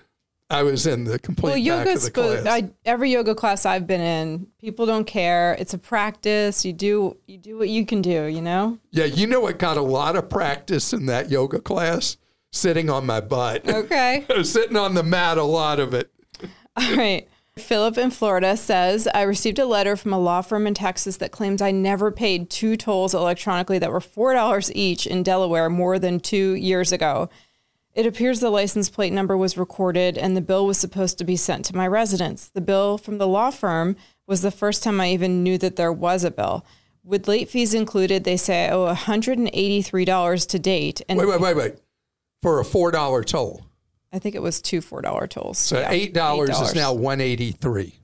I 0.49 0.63
was 0.63 0.87
in 0.87 1.05
the 1.05 1.19
complete 1.19 1.51
Well, 1.51 1.55
back 1.55 1.65
yoga 1.65 1.93
of 1.95 2.03
the 2.03 2.11
class. 2.11 2.47
I, 2.47 2.71
every 2.85 3.11
yoga 3.11 3.35
class 3.35 3.67
I've 3.67 3.87
been 3.87 4.01
in, 4.01 4.47
people 4.61 4.87
don't 4.87 5.07
care. 5.07 5.57
It's 5.59 5.75
a 5.75 5.79
practice. 5.79 6.65
You 6.65 6.73
do 6.73 7.17
you 7.27 7.39
do 7.39 7.59
what 7.59 7.69
you 7.69 7.85
can 7.85 8.01
do. 8.01 8.25
You 8.27 8.43
know. 8.43 8.79
yeah, 8.93 9.07
you 9.07 9.27
know 9.27 9.41
what 9.41 9.59
got 9.59 9.77
a 9.77 9.83
lot 9.83 10.15
of 10.15 10.29
practice 10.29 10.93
in 10.93 11.07
that 11.07 11.31
yoga 11.31 11.61
class? 11.61 12.17
Sitting 12.53 12.89
on 12.89 13.05
my 13.07 13.21
butt. 13.21 13.65
Okay. 13.77 14.25
I 14.31 14.39
was 14.39 14.51
sitting 14.51 14.77
on 14.77 14.95
the 14.95 15.03
mat 15.03 15.37
a 15.37 15.43
lot 15.43 15.79
of 15.81 15.93
it. 15.93 16.11
All 16.77 16.97
right. 16.97 17.29
Philip 17.59 17.97
in 17.97 18.11
Florida 18.11 18.57
says, 18.57 19.09
I 19.15 19.23
received 19.23 19.59
a 19.59 19.65
letter 19.67 19.97
from 19.97 20.13
a 20.13 20.19
law 20.19 20.43
firm 20.43 20.67
in 20.67 20.75
Texas 20.75 21.17
that 21.19 21.33
claims 21.33 21.63
I 21.63 21.71
never 21.71 22.11
paid 22.11 22.51
two 22.51 22.77
tolls 22.77 23.15
electronically 23.15 23.79
that 23.79 23.91
were 23.91 24.01
$4 24.01 24.71
each 24.75 25.07
in 25.07 25.23
Delaware 25.23 25.71
more 25.71 25.99
than 25.99 26.21
two 26.21 26.53
years 26.55 26.93
ago. 26.93 27.31
It 27.97 28.05
appears 28.05 28.41
the 28.41 28.51
license 28.51 28.91
plate 28.91 29.13
number 29.13 29.37
was 29.39 29.57
recorded 29.57 30.19
and 30.19 30.37
the 30.37 30.43
bill 30.43 30.67
was 30.67 30.77
supposed 30.77 31.17
to 31.17 31.25
be 31.25 31.35
sent 31.35 31.65
to 31.65 31.77
my 31.77 31.87
residence. 31.89 32.47
The 32.49 32.61
bill 32.61 32.99
from 32.99 33.17
the 33.17 33.27
law 33.27 33.51
firm 33.51 33.97
was 34.27 34.43
the 34.43 34.51
first 34.51 34.83
time 34.83 35.01
I 35.01 35.09
even 35.13 35.43
knew 35.43 35.57
that 35.57 35.77
there 35.77 35.93
was 35.93 36.23
a 36.23 36.31
bill. 36.31 36.67
With 37.03 37.27
late 37.27 37.49
fees 37.49 37.73
included, 37.73 38.25
they 38.25 38.37
say 38.37 38.67
I 38.67 38.71
owe 38.73 38.95
$183 38.95 40.49
to 40.49 40.59
date. 40.59 41.01
And 41.09 41.19
Wait, 41.19 41.27
wait, 41.29 41.41
wait, 41.41 41.57
wait. 41.57 41.75
For 42.43 42.61
a 42.61 42.65
four 42.67 42.91
dollar 42.91 43.25
toll. 43.25 43.65
I 44.13 44.19
think 44.19 44.35
it 44.35 44.43
was 44.43 44.61
two 44.61 44.81
$4 44.81 45.29
tolls. 45.31 45.59
So 45.59 45.81
Yeah, 45.81 45.91
eight 45.91 46.13
dollars 46.15 46.51
is 46.51 46.73
$8. 46.73 46.75
now 46.77 46.93
one 46.93 47.21
eighty 47.21 47.51
three. 47.53 48.01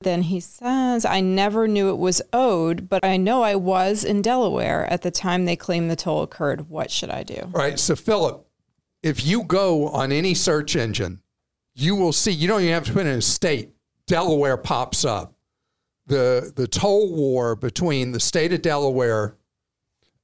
Then 0.00 0.22
he 0.22 0.38
says, 0.38 1.04
I 1.04 1.20
never 1.20 1.66
knew 1.66 1.90
it 1.90 1.98
was 1.98 2.22
owed, 2.32 2.88
but 2.88 3.04
I 3.04 3.16
know 3.16 3.42
I 3.42 3.56
was 3.56 4.04
in 4.04 4.22
Delaware 4.22 4.86
at 4.86 5.02
the 5.02 5.10
time 5.10 5.44
they 5.44 5.56
claimed 5.56 5.90
the 5.90 5.96
toll 5.96 6.22
occurred. 6.22 6.70
What 6.70 6.92
should 6.92 7.10
I 7.10 7.24
do? 7.24 7.40
All 7.42 7.50
right. 7.50 7.80
So 7.80 7.96
Philip, 7.96 8.46
if 9.02 9.24
you 9.24 9.44
go 9.44 9.88
on 9.88 10.12
any 10.12 10.34
search 10.34 10.76
engine, 10.76 11.22
you 11.74 11.94
will 11.94 12.12
see 12.12 12.32
you 12.32 12.48
don't 12.48 12.62
even 12.62 12.74
have 12.74 12.86
to 12.86 12.92
put 12.92 13.06
in 13.06 13.18
a 13.18 13.22
state. 13.22 13.70
Delaware 14.06 14.56
pops 14.56 15.04
up. 15.04 15.34
The 16.06 16.52
the 16.54 16.66
toll 16.66 17.14
war 17.14 17.54
between 17.54 18.12
the 18.12 18.20
state 18.20 18.52
of 18.52 18.62
Delaware 18.62 19.36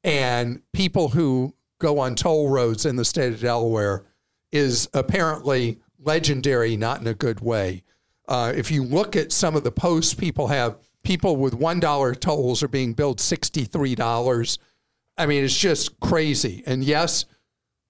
and 0.03 0.63
people 0.73 1.09
who 1.09 1.55
go 1.79 1.99
on 1.99 2.15
toll 2.15 2.49
roads 2.49 2.87
in 2.87 2.97
the 2.97 3.05
state 3.05 3.33
of 3.33 3.41
Delaware 3.41 4.05
is 4.53 4.89
apparently 4.95 5.79
legendary, 5.99 6.77
not 6.77 7.01
in 7.01 7.07
a 7.07 7.15
good 7.15 7.41
way. 7.41 7.83
Uh, 8.29 8.53
if 8.55 8.71
you 8.71 8.83
look 8.83 9.17
at 9.17 9.33
some 9.33 9.57
of 9.57 9.65
the 9.65 9.73
posts 9.73 10.15
people 10.15 10.47
have, 10.47 10.77
people 11.03 11.37
with 11.37 11.59
$1 11.59 12.21
tolls 12.21 12.63
are 12.63 12.69
being 12.69 12.95
billed 12.95 13.19
$63. 13.19 14.59
I 15.17 15.27
mean, 15.27 15.45
it's 15.45 15.59
just 15.59 15.99
crazy. 16.01 16.63
And 16.67 16.83
yes, 16.83 17.27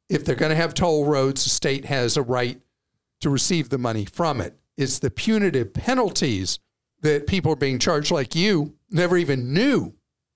if 0.09 0.25
they're 0.25 0.35
going 0.35 0.51
to 0.51 0.57
have 0.57 0.75
toll 0.75 1.07
roads, 1.07 1.45
the 1.45 1.51
state 1.51 1.87
has 1.87 2.17
a 2.17 2.23
right 2.23 2.61
to 3.21 3.31
receive 3.31 3.69
the 3.69 3.79
money 3.79 4.05
from 4.05 4.41
it. 4.41 4.57
It's 4.77 4.99
the 4.99 5.11
punitive 5.11 5.73
penalties 5.73 6.59
that 7.01 7.27
people 7.27 7.53
are 7.53 7.57
being 7.57 7.79
charged, 7.79 8.11
like 8.11 8.35
you, 8.35 8.75
never 8.91 9.17
even 9.17 9.53
knew 9.53 9.95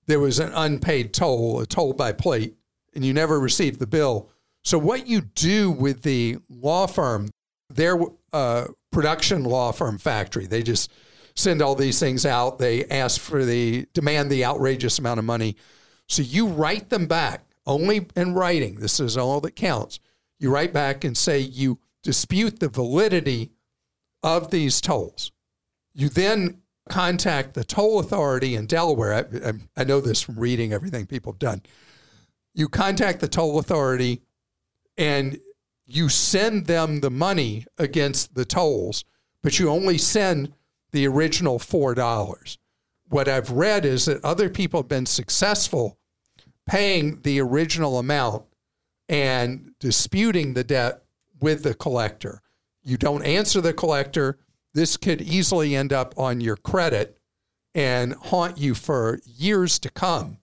there 0.09 0.19
was 0.19 0.39
an 0.39 0.51
unpaid 0.53 1.13
toll, 1.13 1.59
a 1.59 1.65
toll 1.65 1.93
by 1.93 2.11
plate, 2.11 2.55
and 2.95 3.05
you 3.05 3.13
never 3.13 3.39
received 3.39 3.79
the 3.79 3.87
bill. 3.87 4.29
So, 4.63 4.77
what 4.77 5.07
you 5.07 5.21
do 5.21 5.71
with 5.71 6.01
the 6.01 6.37
law 6.49 6.87
firm, 6.87 7.29
their 7.69 7.99
uh, 8.33 8.65
production 8.91 9.43
law 9.43 9.71
firm 9.71 9.97
factory, 9.97 10.47
they 10.47 10.63
just 10.63 10.91
send 11.35 11.61
all 11.61 11.75
these 11.75 11.99
things 11.99 12.25
out. 12.25 12.59
They 12.59 12.85
ask 12.85 13.21
for 13.21 13.45
the 13.45 13.85
demand 13.93 14.29
the 14.29 14.45
outrageous 14.45 14.99
amount 14.99 15.19
of 15.19 15.25
money. 15.25 15.55
So, 16.07 16.21
you 16.23 16.47
write 16.47 16.89
them 16.89 17.05
back 17.05 17.45
only 17.69 18.07
in 18.15 18.33
writing. 18.33 18.75
This 18.75 18.99
is 18.99 19.15
all 19.15 19.39
that 19.41 19.55
counts. 19.55 19.99
You 20.39 20.51
write 20.51 20.73
back 20.73 21.03
and 21.03 21.15
say 21.15 21.39
you 21.39 21.79
dispute 22.01 22.59
the 22.59 22.67
validity 22.67 23.51
of 24.23 24.49
these 24.49 24.81
tolls. 24.81 25.31
You 25.93 26.09
then 26.09 26.61
contact 26.89 27.53
the 27.53 27.63
toll 27.63 27.99
authority 27.99 28.55
in 28.55 28.65
Delaware. 28.65 29.13
I, 29.13 29.49
I, 29.49 29.53
I 29.77 29.83
know 29.83 30.01
this 30.01 30.21
from 30.21 30.39
reading 30.39 30.73
everything 30.73 31.05
people 31.05 31.33
have 31.33 31.39
done. 31.39 31.61
You 32.55 32.67
contact 32.67 33.19
the 33.19 33.27
toll 33.27 33.59
authority 33.59 34.21
and 34.97 35.39
you 35.85 36.09
send 36.09 36.65
them 36.65 37.01
the 37.01 37.11
money 37.11 37.65
against 37.77 38.33
the 38.33 38.45
tolls, 38.45 39.05
but 39.43 39.59
you 39.59 39.69
only 39.69 39.99
send 39.99 40.53
the 40.91 41.07
original 41.07 41.59
$4. 41.59 42.57
What 43.09 43.27
I've 43.27 43.51
read 43.51 43.85
is 43.85 44.05
that 44.05 44.23
other 44.25 44.49
people 44.49 44.81
have 44.81 44.89
been 44.89 45.05
successful 45.05 45.98
paying 46.69 47.19
the 47.23 47.41
original 47.41 47.97
amount 47.97 48.45
and 49.09 49.73
disputing 49.79 50.53
the 50.53 50.63
debt 50.63 51.01
with 51.41 51.63
the 51.63 51.73
collector. 51.73 52.43
You 52.83 52.95
don't 52.95 53.25
answer 53.25 53.59
the 53.59 53.73
collector, 53.73 54.37
this 54.75 54.95
could 54.95 55.19
easily 55.19 55.75
end 55.75 55.91
up 55.91 56.13
on 56.15 56.41
your 56.41 56.55
credit 56.55 57.17
and 57.73 58.13
haunt 58.13 58.59
you 58.59 58.75
for 58.75 59.19
years 59.25 59.79
to 59.79 59.89
come. 59.89 60.37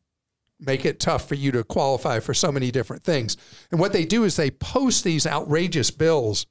Make 0.59 0.85
it 0.85 0.99
tough 0.99 1.29
for 1.29 1.37
you 1.37 1.53
to 1.53 1.63
qualify 1.63 2.19
for 2.19 2.35
so 2.35 2.51
many 2.51 2.73
different 2.73 3.05
things. 3.05 3.37
And 3.71 3.79
what 3.79 3.93
they 3.93 4.05
do 4.05 4.25
is 4.25 4.35
they 4.35 4.51
post 4.51 5.05
these 5.05 5.29
outrageous 5.29 5.93
bills 5.93 6.47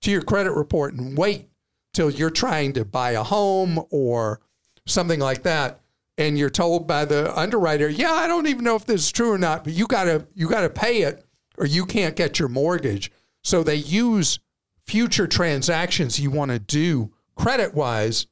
to 0.00 0.10
your 0.10 0.22
credit 0.22 0.52
report 0.52 0.94
and 0.94 1.18
wait 1.18 1.50
till 1.92 2.08
you're 2.08 2.30
trying 2.30 2.72
to 2.72 2.86
buy 2.86 3.10
a 3.10 3.24
home 3.24 3.84
or 3.90 4.40
something 4.86 5.20
like 5.20 5.42
that 5.42 5.81
and 6.18 6.38
you're 6.38 6.50
told 6.50 6.86
by 6.86 7.04
the 7.04 7.36
underwriter, 7.38 7.88
"Yeah, 7.88 8.12
I 8.12 8.26
don't 8.26 8.46
even 8.46 8.64
know 8.64 8.76
if 8.76 8.86
this 8.86 9.02
is 9.02 9.12
true 9.12 9.32
or 9.32 9.38
not, 9.38 9.64
but 9.64 9.72
you 9.72 9.86
got 9.86 10.04
to 10.04 10.26
you 10.34 10.48
got 10.48 10.62
to 10.62 10.70
pay 10.70 11.02
it 11.02 11.24
or 11.56 11.66
you 11.66 11.86
can't 11.86 12.16
get 12.16 12.38
your 12.38 12.48
mortgage." 12.48 13.10
So 13.42 13.62
they 13.62 13.76
use 13.76 14.38
future 14.86 15.26
transactions 15.26 16.20
you 16.20 16.30
want 16.30 16.50
to 16.50 16.58
do 16.58 17.12
credit-wise 17.36 18.26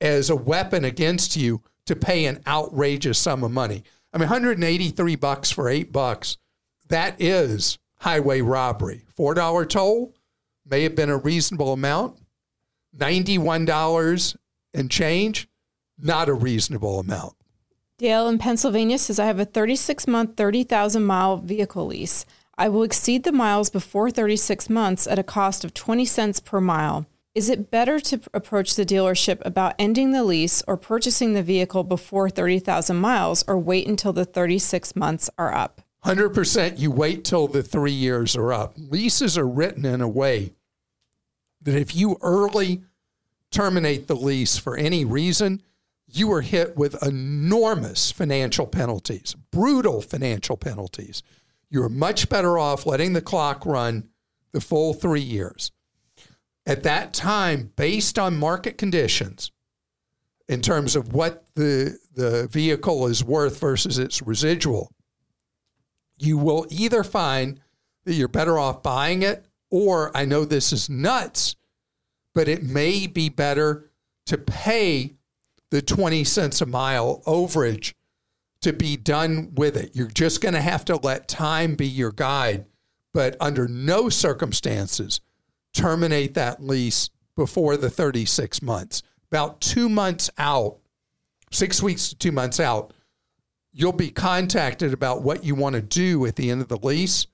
as 0.00 0.30
a 0.30 0.36
weapon 0.36 0.84
against 0.84 1.36
you 1.36 1.62
to 1.86 1.96
pay 1.96 2.26
an 2.26 2.42
outrageous 2.46 3.18
sum 3.18 3.42
of 3.42 3.50
money. 3.50 3.82
I 4.12 4.18
mean, 4.18 4.28
183 4.28 5.16
bucks 5.16 5.50
for 5.50 5.68
8 5.68 5.92
bucks. 5.92 6.36
That 6.88 7.20
is 7.20 7.78
highway 7.98 8.40
robbery. 8.40 9.04
$4 9.16 9.64
toll 9.66 10.14
may 10.64 10.82
have 10.82 10.94
been 10.94 11.10
a 11.10 11.16
reasonable 11.16 11.72
amount. 11.72 12.18
$91 12.96 14.36
and 14.74 14.90
change, 14.90 15.48
not 16.02 16.28
a 16.28 16.34
reasonable 16.34 16.98
amount. 16.98 17.34
Dale 17.98 18.28
in 18.28 18.38
Pennsylvania 18.38 18.98
says, 18.98 19.18
I 19.18 19.26
have 19.26 19.38
a 19.38 19.44
36 19.44 20.06
month, 20.06 20.36
30,000 20.36 21.04
mile 21.04 21.36
vehicle 21.36 21.86
lease. 21.86 22.24
I 22.56 22.68
will 22.68 22.82
exceed 22.82 23.24
the 23.24 23.32
miles 23.32 23.70
before 23.70 24.10
36 24.10 24.70
months 24.70 25.06
at 25.06 25.18
a 25.18 25.22
cost 25.22 25.64
of 25.64 25.74
20 25.74 26.04
cents 26.04 26.40
per 26.40 26.60
mile. 26.60 27.06
Is 27.34 27.48
it 27.48 27.70
better 27.70 28.00
to 28.00 28.20
approach 28.34 28.74
the 28.74 28.84
dealership 28.84 29.40
about 29.44 29.74
ending 29.78 30.12
the 30.12 30.24
lease 30.24 30.62
or 30.66 30.76
purchasing 30.76 31.32
the 31.32 31.42
vehicle 31.42 31.84
before 31.84 32.28
30,000 32.28 32.96
miles 32.96 33.44
or 33.46 33.56
wait 33.58 33.86
until 33.86 34.12
the 34.12 34.24
36 34.24 34.96
months 34.96 35.30
are 35.38 35.54
up? 35.54 35.80
100% 36.04 36.78
you 36.78 36.90
wait 36.90 37.24
till 37.24 37.46
the 37.46 37.62
three 37.62 37.92
years 37.92 38.34
are 38.34 38.52
up. 38.52 38.74
Leases 38.76 39.38
are 39.38 39.46
written 39.46 39.84
in 39.84 40.00
a 40.00 40.08
way 40.08 40.54
that 41.62 41.76
if 41.76 41.94
you 41.94 42.16
early 42.22 42.82
terminate 43.50 44.06
the 44.06 44.16
lease 44.16 44.56
for 44.56 44.76
any 44.76 45.04
reason, 45.04 45.62
you 46.12 46.28
were 46.28 46.42
hit 46.42 46.76
with 46.76 47.02
enormous 47.06 48.10
financial 48.10 48.66
penalties, 48.66 49.36
brutal 49.50 50.00
financial 50.02 50.56
penalties. 50.56 51.22
You're 51.68 51.88
much 51.88 52.28
better 52.28 52.58
off 52.58 52.86
letting 52.86 53.12
the 53.12 53.22
clock 53.22 53.64
run 53.64 54.08
the 54.52 54.60
full 54.60 54.94
three 54.94 55.20
years. 55.20 55.70
At 56.66 56.82
that 56.82 57.12
time, 57.12 57.72
based 57.76 58.18
on 58.18 58.36
market 58.36 58.76
conditions, 58.76 59.50
in 60.48 60.60
terms 60.60 60.96
of 60.96 61.12
what 61.12 61.44
the, 61.54 61.96
the 62.14 62.48
vehicle 62.48 63.06
is 63.06 63.24
worth 63.24 63.60
versus 63.60 63.98
its 63.98 64.20
residual, 64.20 64.92
you 66.18 66.36
will 66.36 66.66
either 66.70 67.04
find 67.04 67.60
that 68.04 68.14
you're 68.14 68.28
better 68.28 68.58
off 68.58 68.82
buying 68.82 69.22
it, 69.22 69.46
or 69.70 70.14
I 70.16 70.24
know 70.24 70.44
this 70.44 70.72
is 70.72 70.90
nuts, 70.90 71.54
but 72.34 72.48
it 72.48 72.62
may 72.62 73.06
be 73.06 73.28
better 73.28 73.90
to 74.26 74.38
pay 74.38 75.14
the 75.70 75.82
20 75.82 76.24
cents 76.24 76.60
a 76.60 76.66
mile 76.66 77.22
overage 77.26 77.94
to 78.62 78.72
be 78.72 78.96
done 78.96 79.52
with 79.54 79.76
it. 79.76 79.94
You're 79.94 80.08
just 80.08 80.40
going 80.40 80.54
to 80.54 80.60
have 80.60 80.84
to 80.86 80.96
let 80.96 81.28
time 81.28 81.74
be 81.74 81.86
your 81.86 82.12
guide, 82.12 82.66
but 83.14 83.36
under 83.40 83.66
no 83.66 84.08
circumstances 84.08 85.20
terminate 85.72 86.34
that 86.34 86.62
lease 86.62 87.10
before 87.36 87.76
the 87.76 87.90
36 87.90 88.60
months. 88.62 89.02
About 89.30 89.60
two 89.60 89.88
months 89.88 90.28
out, 90.36 90.78
six 91.52 91.82
weeks 91.82 92.08
to 92.08 92.16
two 92.16 92.32
months 92.32 92.60
out, 92.60 92.92
you'll 93.72 93.92
be 93.92 94.10
contacted 94.10 94.92
about 94.92 95.22
what 95.22 95.44
you 95.44 95.54
want 95.54 95.76
to 95.76 95.82
do 95.82 96.26
at 96.26 96.36
the 96.36 96.50
end 96.50 96.60
of 96.60 96.68
the 96.68 96.76
lease. 96.76 97.26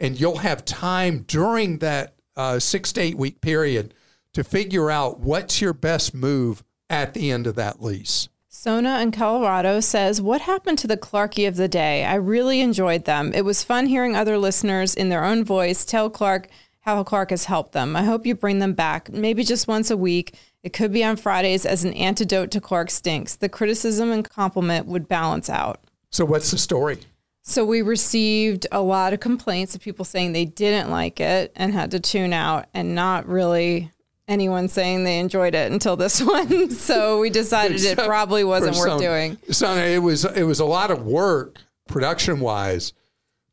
And 0.00 0.18
you'll 0.18 0.38
have 0.38 0.64
time 0.64 1.24
during 1.26 1.78
that 1.78 2.14
uh, 2.36 2.58
six 2.58 2.92
to 2.92 3.00
eight 3.00 3.16
week 3.16 3.40
period 3.40 3.94
to 4.34 4.44
figure 4.44 4.90
out 4.90 5.20
what's 5.20 5.60
your 5.60 5.72
best 5.72 6.14
move 6.14 6.62
at 6.90 7.14
the 7.14 7.30
end 7.30 7.46
of 7.46 7.54
that 7.56 7.82
lease. 7.82 8.28
Sona 8.48 8.98
in 9.00 9.12
Colorado 9.12 9.78
says, 9.80 10.20
What 10.20 10.40
happened 10.40 10.78
to 10.78 10.86
the 10.86 10.96
Clarky 10.96 11.46
of 11.46 11.56
the 11.56 11.68
day? 11.68 12.04
I 12.04 12.16
really 12.16 12.60
enjoyed 12.60 13.04
them. 13.04 13.32
It 13.32 13.44
was 13.44 13.62
fun 13.62 13.86
hearing 13.86 14.16
other 14.16 14.36
listeners 14.36 14.94
in 14.94 15.10
their 15.10 15.24
own 15.24 15.44
voice 15.44 15.84
tell 15.84 16.10
Clark 16.10 16.48
how 16.80 17.04
Clark 17.04 17.30
has 17.30 17.44
helped 17.44 17.72
them. 17.72 17.94
I 17.94 18.02
hope 18.02 18.26
you 18.26 18.34
bring 18.34 18.58
them 18.58 18.72
back, 18.72 19.12
maybe 19.12 19.44
just 19.44 19.68
once 19.68 19.90
a 19.90 19.96
week. 19.96 20.34
It 20.62 20.72
could 20.72 20.92
be 20.92 21.04
on 21.04 21.16
Fridays 21.16 21.64
as 21.64 21.84
an 21.84 21.92
antidote 21.92 22.50
to 22.52 22.60
Clark 22.60 22.90
Stinks. 22.90 23.36
The 23.36 23.48
criticism 23.48 24.10
and 24.10 24.28
compliment 24.28 24.86
would 24.86 25.06
balance 25.06 25.48
out. 25.48 25.84
So, 26.10 26.24
what's 26.24 26.50
the 26.50 26.58
story? 26.58 26.98
So, 27.42 27.64
we 27.64 27.82
received 27.82 28.66
a 28.72 28.80
lot 28.80 29.12
of 29.12 29.20
complaints 29.20 29.74
of 29.74 29.82
people 29.82 30.04
saying 30.04 30.32
they 30.32 30.46
didn't 30.46 30.90
like 30.90 31.20
it 31.20 31.52
and 31.54 31.72
had 31.72 31.90
to 31.92 32.00
tune 32.00 32.32
out, 32.32 32.66
and 32.74 32.94
not 32.94 33.28
really 33.28 33.92
anyone 34.28 34.68
saying 34.68 35.04
they 35.04 35.18
enjoyed 35.18 35.54
it 35.54 35.72
until 35.72 35.96
this 35.96 36.20
one. 36.22 36.70
so, 36.70 37.18
we 37.20 37.30
decided 37.30 37.82
it 37.82 37.98
probably 37.98 38.44
wasn't 38.44 38.76
worth 38.76 38.88
some- 38.90 39.00
doing. 39.00 39.38
So 39.50 39.74
it 39.74 39.98
was 39.98 40.24
it 40.24 40.44
was 40.44 40.60
a 40.60 40.64
lot 40.64 40.90
of 40.90 41.02
work 41.04 41.60
production 41.88 42.38
wise 42.40 42.92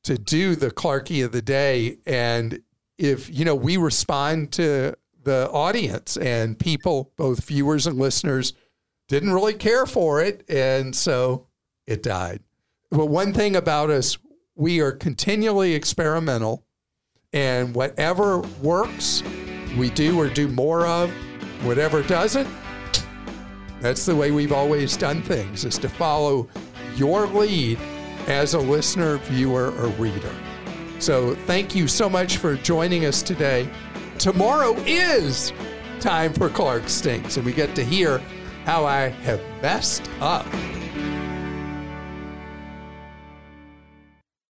to 0.04 0.18
do 0.18 0.56
the 0.56 0.70
Clarky 0.70 1.26
of 1.26 1.32
the 1.32 1.42
day, 1.42 1.98
and 2.06 2.62
if 2.98 3.30
you 3.34 3.44
know 3.46 3.56
we 3.56 3.78
respond 3.78 4.52
to 4.54 4.94
the 5.24 5.50
audience 5.52 6.18
and 6.18 6.60
people, 6.60 7.12
both 7.18 7.44
viewers 7.46 7.88
and 7.88 7.98
listeners, 7.98 8.54
didn't 9.08 9.34
really 9.34 9.54
care 9.56 9.86
for 9.88 10.22
it, 10.22 10.44
and 10.48 10.96
so 10.96 11.48
it 11.88 12.04
died. 12.04 12.42
But 12.92 13.08
one 13.08 13.34
thing 13.34 13.56
about 13.56 13.90
us, 13.90 14.18
we 14.56 14.80
are 14.82 14.92
continually 14.92 15.74
experimental, 15.74 16.64
and 17.34 17.74
whatever 17.74 18.40
works, 18.62 19.24
we 19.78 19.90
do 19.90 20.20
or 20.20 20.30
do 20.30 20.48
more 20.48 20.86
of. 20.86 21.12
Whatever 21.64 22.04
doesn't, 22.04 22.48
that's 23.80 24.06
the 24.06 24.16
way 24.16 24.32
we've 24.32 24.52
always 24.52 24.98
done 24.98 25.22
things, 25.22 25.66
is 25.66 25.78
to 25.80 25.90
follow 25.90 26.48
your 26.96 27.28
lead 27.28 27.80
as 28.28 28.54
a 28.54 28.60
listener, 28.60 29.18
viewer, 29.18 29.72
or 29.80 29.88
reader. 29.92 30.34
So 31.00 31.36
thank 31.46 31.76
you 31.76 31.88
so 31.88 32.10
much 32.10 32.38
for 32.38 32.56
joining 32.56 33.06
us 33.06 33.22
today. 33.22 33.70
Tomorrow 34.18 34.76
is 34.86 35.52
time 36.00 36.34
for 36.34 36.50
Clark 36.50 36.88
Stinks, 36.88 37.38
and 37.38 37.46
we 37.46 37.52
get 37.52 37.76
to 37.76 37.84
hear 37.84 38.20
how 38.66 38.86
I 38.86 39.10
have 39.10 39.42
messed 39.62 40.10
up. 40.20 40.46